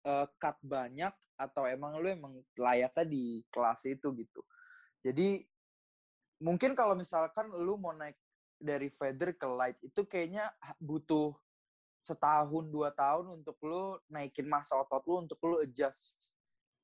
[0.06, 4.40] eh, cut banyak atau emang lu emang layaknya di kelas itu gitu.
[5.02, 5.42] Jadi
[6.38, 8.14] mungkin kalau misalkan lu mau naik
[8.56, 10.48] dari feather ke light itu kayaknya
[10.80, 11.36] butuh
[12.06, 16.14] setahun dua tahun untuk lu naikin masa otot lu untuk lu adjust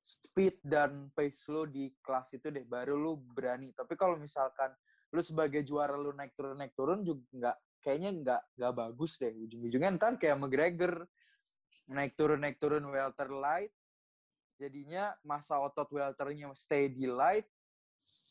[0.03, 3.71] speed dan pace lu di kelas itu deh baru lu berani.
[3.71, 4.75] Tapi kalau misalkan
[5.15, 9.31] lu sebagai juara lu naik turun naik turun juga nggak kayaknya nggak nggak bagus deh.
[9.31, 11.07] Ujung-ujungnya ntar kayak McGregor
[11.87, 13.71] naik turun naik turun welter light
[14.59, 17.49] jadinya masa otot welternya stay di light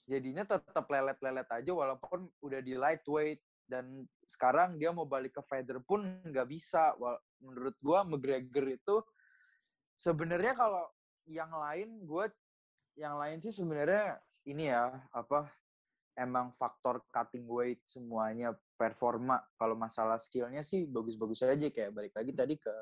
[0.06, 5.80] jadinya tetap lelet-lelet aja walaupun udah di lightweight dan sekarang dia mau balik ke feather
[5.80, 6.92] pun nggak bisa.
[7.40, 8.96] Menurut gua McGregor itu
[9.96, 10.84] sebenarnya kalau
[11.30, 12.26] yang lain gue
[12.98, 15.46] yang lain sih sebenarnya ini ya apa
[16.18, 19.40] emang faktor cutting weight semuanya performa.
[19.56, 22.74] Kalau masalah skillnya sih bagus-bagus aja kayak balik lagi tadi ke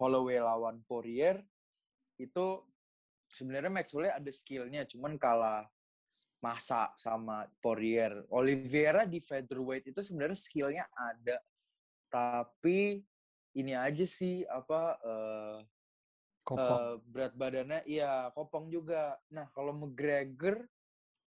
[0.00, 1.38] Holloway lawan Poirier
[2.18, 2.46] itu
[3.30, 5.68] sebenarnya Max Holloway ada skillnya cuman kalah
[6.42, 8.26] masa sama Poirier.
[8.34, 11.38] Oliveira di featherweight itu sebenarnya skillnya ada.
[12.10, 12.98] Tapi
[13.54, 14.98] ini aja sih apa
[16.42, 16.80] Kopong.
[16.82, 19.14] eh, berat badannya iya kopong juga.
[19.30, 20.66] Nah kalau McGregor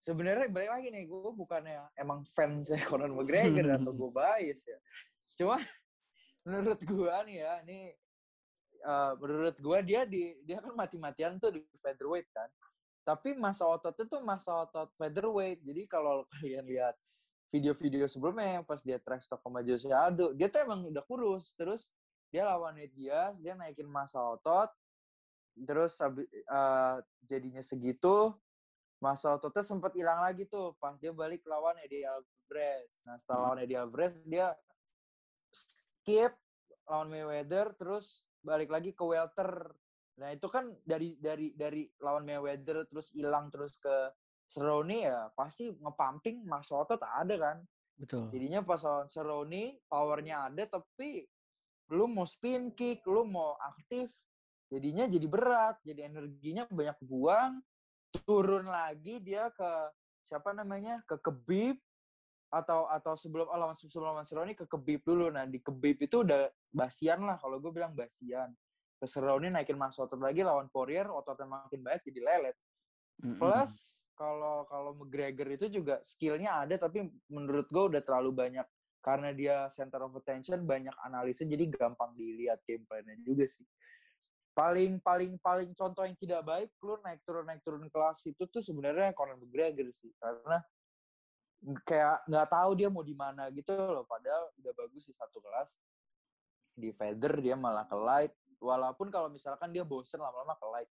[0.02, 4.78] sebenarnya balik lagi nih gue bukannya emang fans ya Conor McGregor atau gue bias ya.
[5.38, 5.62] Cuma
[6.42, 7.78] menurut gue nih ya ini
[8.82, 12.50] eh, menurut gue dia di dia kan mati-matian tuh di featherweight kan
[13.04, 15.60] tapi masa ototnya tuh masa otot featherweight.
[15.60, 16.96] Jadi kalau kalian lihat
[17.52, 21.52] video-video sebelumnya pas dia trash talk sama Jose Aldo dia tuh emang udah kurus.
[21.54, 21.92] Terus
[22.32, 22.96] dia lawan Nate
[23.38, 24.72] dia naikin masa otot.
[25.54, 26.96] Terus eh,
[27.28, 28.34] jadinya segitu
[28.98, 32.88] masa ototnya sempat hilang lagi tuh pas dia balik lawan Eddie Alvarez.
[33.04, 34.56] Nah setelah lawan Eddie Alvarez dia
[35.52, 36.32] skip
[36.88, 39.72] lawan Mayweather terus balik lagi ke welter
[40.14, 45.72] nah itu kan dari dari dari lawan Mayweather terus hilang terus ke Cerrone ya pasti
[45.74, 47.58] ngepumping masa otot ada kan
[47.94, 48.30] Betul.
[48.34, 51.26] Jadinya pas lawan Cerrone, powernya ada tapi
[51.92, 54.10] lu mau spin kick, lu mau aktif,
[54.72, 57.62] jadinya jadi berat, jadi energinya banyak buang,
[58.26, 59.70] turun lagi dia ke
[60.24, 61.76] siapa namanya ke kebib
[62.48, 65.30] atau atau sebelum oh, lawan sebelum lawan Cerrone ke kebib dulu.
[65.30, 68.50] Nah di kebib itu udah basian lah kalau gue bilang basian.
[69.04, 72.56] Ke Cerrone naikin masa otot lagi lawan Poirier ototnya makin banyak jadi lelet.
[73.20, 78.64] Plus kalau kalau McGregor itu juga skillnya ada tapi menurut gue udah terlalu banyak.
[79.04, 83.68] Karena dia center of attention banyak analisis jadi gampang dilihat game plan-nya juga sih.
[84.54, 88.62] paling paling paling contoh yang tidak baik lu naik turun naik turun kelas itu tuh
[88.62, 90.16] sebenarnya Conor McGregor sih.
[90.16, 90.64] Karena
[91.84, 94.08] kayak nggak tahu dia mau di mana gitu loh.
[94.08, 95.76] Padahal udah bagus di satu kelas.
[96.72, 98.32] Di feather dia malah ke light
[98.64, 100.90] walaupun kalau misalkan dia bosen lama-lama ke light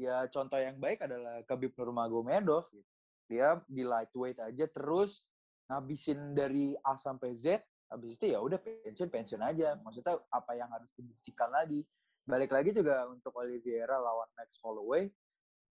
[0.00, 2.88] ya contoh yang baik adalah Khabib Nurmagomedov gitu.
[3.28, 5.28] dia di lightweight aja terus
[5.68, 7.60] ngabisin dari A sampai Z
[7.90, 9.74] habis itu ya udah pensiun pensiun aja.
[9.82, 11.82] Maksudnya apa yang harus dibuktikan lagi?
[12.22, 15.10] Balik lagi juga untuk Oliveira lawan Max Holloway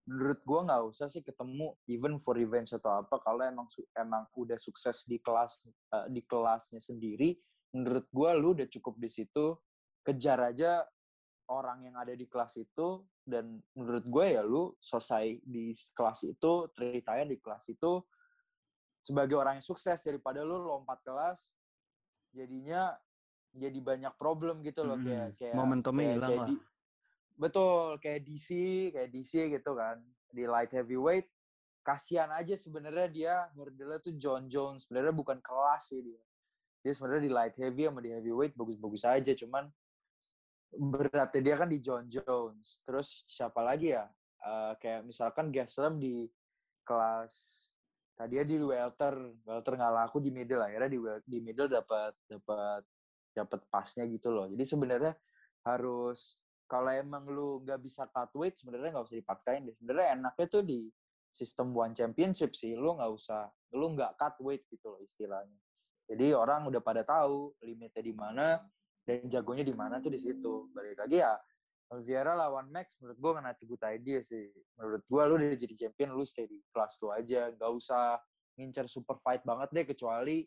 [0.10, 3.16] menurut gue nggak usah sih ketemu even for revenge atau apa.
[3.24, 5.64] Kalau emang emang udah sukses di kelas
[5.96, 7.40] uh, di kelasnya sendiri
[7.72, 9.56] menurut gue lu udah cukup di situ.
[10.04, 10.84] Kejar aja
[11.50, 16.52] orang yang ada di kelas itu dan menurut gue ya lu selesai di kelas itu
[16.74, 18.02] ceritanya di kelas itu
[19.02, 21.40] sebagai orang yang sukses daripada lu lompat kelas
[22.30, 22.94] jadinya
[23.50, 26.48] jadi banyak problem gitu loh hmm, kayak kayak momentumnya hilang lah.
[26.54, 26.56] Di,
[27.40, 28.50] betul kayak DC
[28.94, 29.98] kayak DC gitu kan
[30.30, 31.26] di light heavyweight
[31.82, 36.22] kasihan aja sebenarnya dia hurdle tuh John Jones sebenarnya bukan kelas sih dia
[36.86, 39.66] dia sebenarnya di light heavy sama di heavyweight bagus-bagus aja cuman
[40.74, 42.82] beratnya dia kan di John Jones.
[42.86, 44.06] Terus siapa lagi ya?
[44.40, 46.30] Uh, kayak misalkan Gaslam di
[46.88, 47.68] kelas
[48.16, 49.16] tadi dia di welter.
[49.44, 52.84] Welter nggak laku di middle akhirnya di di middle dapat dapat
[53.34, 54.46] dapat pasnya gitu loh.
[54.48, 55.14] Jadi sebenarnya
[55.66, 56.40] harus
[56.70, 59.76] kalau emang lu nggak bisa cut weight sebenarnya nggak usah dipaksain deh.
[59.76, 60.86] Sebenarnya enaknya tuh di
[61.30, 62.78] sistem one championship sih.
[62.78, 65.58] Lu nggak usah lu nggak cut weight gitu loh istilahnya.
[66.10, 68.58] Jadi orang udah pada tahu limitnya di mana
[69.10, 70.70] dan jagonya di mana tuh di situ.
[70.70, 71.34] Balik lagi ya
[71.90, 74.54] Oliveira lawan Max menurut gue kena good idea sih.
[74.78, 78.22] Menurut gue lu udah jadi champion lu stay di kelas lu aja, gak usah
[78.62, 80.46] ngincer super fight banget deh kecuali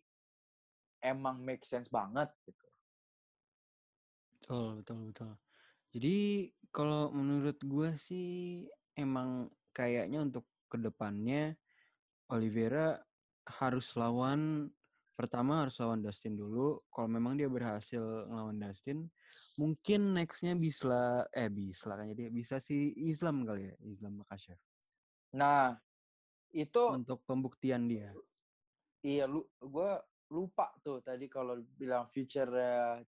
[1.02, 2.66] emang make sense banget gitu.
[4.38, 5.32] Betul, betul, betul.
[5.92, 6.16] Jadi
[6.70, 8.62] kalau menurut gue sih
[8.94, 11.58] emang kayaknya untuk ke depannya
[12.30, 13.02] Oliveira
[13.44, 14.70] harus lawan
[15.12, 16.80] pertama harus lawan Dustin dulu.
[16.88, 19.06] Kalau memang dia berhasil ngelawan Dustin,
[19.60, 24.58] mungkin nextnya bisa eh bisa kan jadi bisa si Islam kali ya, Islam Makashev.
[25.36, 25.76] Nah,
[26.52, 28.12] itu untuk pembuktian dia.
[29.02, 29.90] Iya, lu gue
[30.32, 32.52] lupa tuh tadi kalau bilang future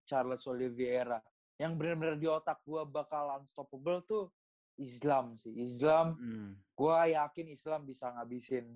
[0.05, 1.17] Charles Oliveira.
[1.55, 4.27] Yang benar-benar di otak gue bakal unstoppable tuh
[4.75, 5.55] Islam sih.
[5.55, 6.51] Islam, hmm.
[6.75, 8.67] gue yakin Islam bisa ngabisin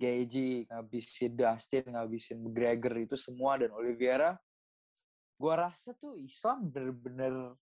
[0.00, 4.38] Gaiji, ngabisin Dustin, ngabisin McGregor itu semua dan Oliveira.
[5.38, 7.54] Gua rasa tuh Islam bener-bener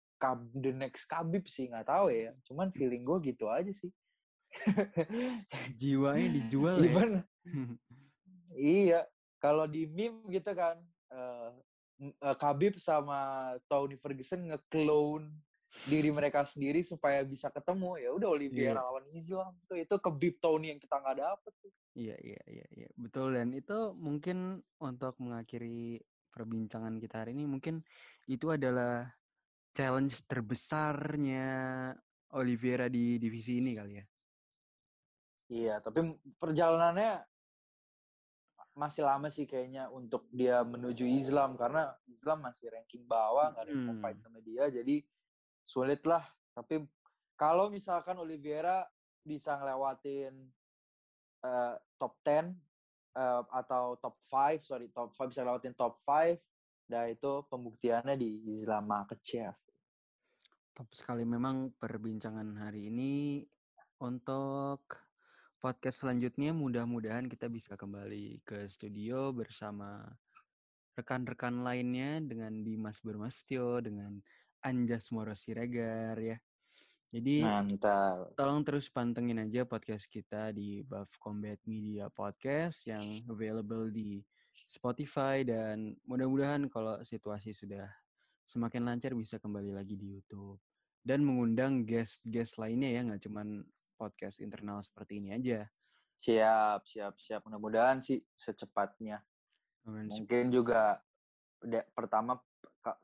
[0.60, 2.36] the next Khabib sih nggak tahu ya.
[2.44, 3.88] Cuman feeling gue gitu aja sih.
[5.80, 7.24] Jiwanya dijual ya.
[8.76, 9.00] iya,
[9.40, 10.76] kalau di meme gitu kan,
[11.14, 11.50] uh,
[12.36, 15.28] Khabib sama Tony Ferguson nge-clone
[15.86, 18.82] diri mereka sendiri supaya bisa ketemu ya udah Oliveira yeah.
[18.82, 21.72] lawan Islam tuh itu kebib Tony yang kita nggak dapet tuh.
[21.94, 27.82] Iya iya iya iya betul dan itu mungkin untuk mengakhiri perbincangan kita hari ini mungkin
[28.26, 29.06] itu adalah
[29.74, 31.46] challenge terbesarnya
[32.34, 34.04] Oliveira di divisi ini kali ya?
[35.50, 37.30] Iya tapi perjalanannya
[38.74, 43.72] masih lama sih kayaknya untuk dia menuju Islam karena Islam masih ranking bawah nggak ada
[43.74, 45.02] yang fight sama dia jadi
[45.70, 46.26] sulit lah.
[46.50, 46.82] Tapi
[47.38, 48.82] kalau misalkan Oliveira
[49.22, 50.34] bisa ngelewatin
[51.46, 52.42] uh, top 10 uh,
[53.14, 58.58] eh, atau top 5, sorry, top 5 bisa ngelewatin top 5, dah itu pembuktiannya di
[58.58, 59.54] Islam Makhachev.
[60.74, 63.46] Top sekali memang perbincangan hari ini
[64.02, 64.90] untuk
[65.62, 70.08] podcast selanjutnya mudah-mudahan kita bisa kembali ke studio bersama
[70.96, 74.18] rekan-rekan lainnya dengan Dimas Bermastio, dengan
[74.60, 76.36] Anjas Moro Siregar ya.
[77.10, 78.38] Jadi Mantap.
[78.38, 84.22] tolong terus pantengin aja podcast kita di Buff Combat Media Podcast yang available di
[84.54, 87.90] Spotify dan mudah-mudahan kalau situasi sudah
[88.46, 90.62] semakin lancar bisa kembali lagi di YouTube
[91.02, 93.66] dan mengundang guest-guest lainnya ya nggak cuman
[93.98, 95.66] podcast internal seperti ini aja.
[96.20, 97.40] Siap, siap, siap.
[97.48, 99.24] Mudah-mudahan sih secepatnya.
[99.88, 101.00] Mungkin juga
[101.92, 102.36] pertama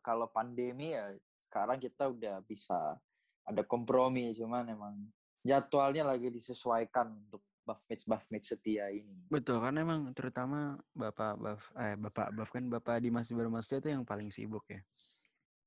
[0.01, 1.13] kalau pandemi ya
[1.57, 3.01] sekarang kita udah bisa
[3.49, 4.95] ada kompromi cuman emang
[5.41, 9.25] jadwalnya lagi disesuaikan untuk buff match buff match setia ini.
[9.33, 14.05] Betul kan emang terutama Bapak Buff eh Bapak Buff kan Bapak Dimas Bermastia itu yang
[14.05, 14.85] paling sibuk ya.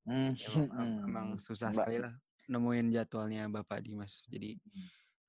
[0.06, 0.38] Hmm.
[0.38, 1.82] Emang, emang susah Mbak.
[1.82, 2.14] sekali lah
[2.46, 4.30] nemuin jadwalnya Bapak Dimas.
[4.30, 4.62] Jadi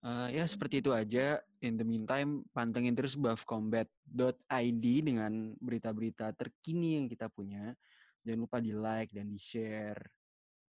[0.04, 1.40] uh, ya seperti itu aja.
[1.64, 7.72] In the meantime, pantengin terus buffcombat.id dengan berita-berita terkini yang kita punya.
[8.20, 10.19] Jangan lupa di like dan di share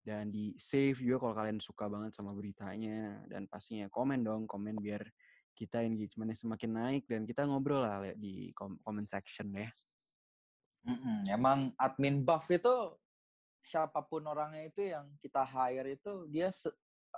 [0.02, 4.80] dan di save juga kalau kalian suka banget sama beritanya dan pastinya komen dong komen
[4.80, 5.04] biar
[5.58, 9.68] kita engagementnya semakin naik dan kita ngobrol lah di comment section ya.
[10.86, 11.26] Mm-mm.
[11.26, 12.94] Emang admin buff itu
[13.58, 16.54] siapa pun orangnya itu yang kita hire itu dia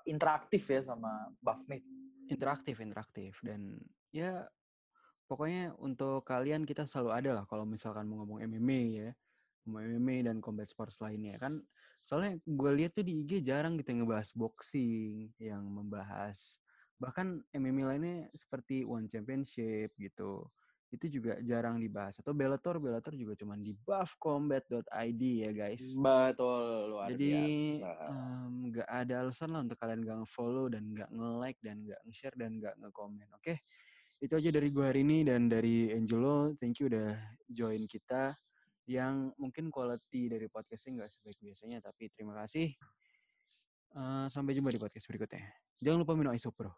[0.08, 1.84] interaktif ya sama buffmate.
[2.32, 3.76] Interaktif, interaktif dan
[4.14, 4.48] ya
[5.28, 9.10] pokoknya untuk kalian kita selalu ada lah kalau misalkan mau ngomong MMA ya,
[9.66, 11.60] ngomong MMA dan combat sports lainnya kan.
[12.00, 16.36] Soalnya gue lihat tuh di IG jarang kita ngebahas boxing yang membahas
[17.00, 20.44] bahkan MMA lainnya seperti One Championship gitu
[20.90, 22.18] itu juga jarang dibahas.
[22.18, 25.86] Atau Bellator Bellator juga cuma di buffcombat.id ya guys.
[25.94, 27.30] Betul luar jadi
[27.78, 28.10] biasa.
[28.10, 28.54] um,
[28.90, 32.74] ada alasan lah untuk kalian gak follow dan nggak nge-like dan nggak nge-share dan nggak
[32.82, 33.42] nge-komen oke?
[33.42, 33.58] Okay?
[34.20, 36.52] itu aja dari gue hari ini dan dari Angelo.
[36.60, 37.16] Thank you udah
[37.48, 38.36] join kita
[38.88, 42.72] yang mungkin quality dari podcastnya nggak sebaik biasanya tapi terima kasih.
[43.90, 45.42] Uh, sampai jumpa di podcast berikutnya.
[45.82, 46.70] Jangan lupa minum isopro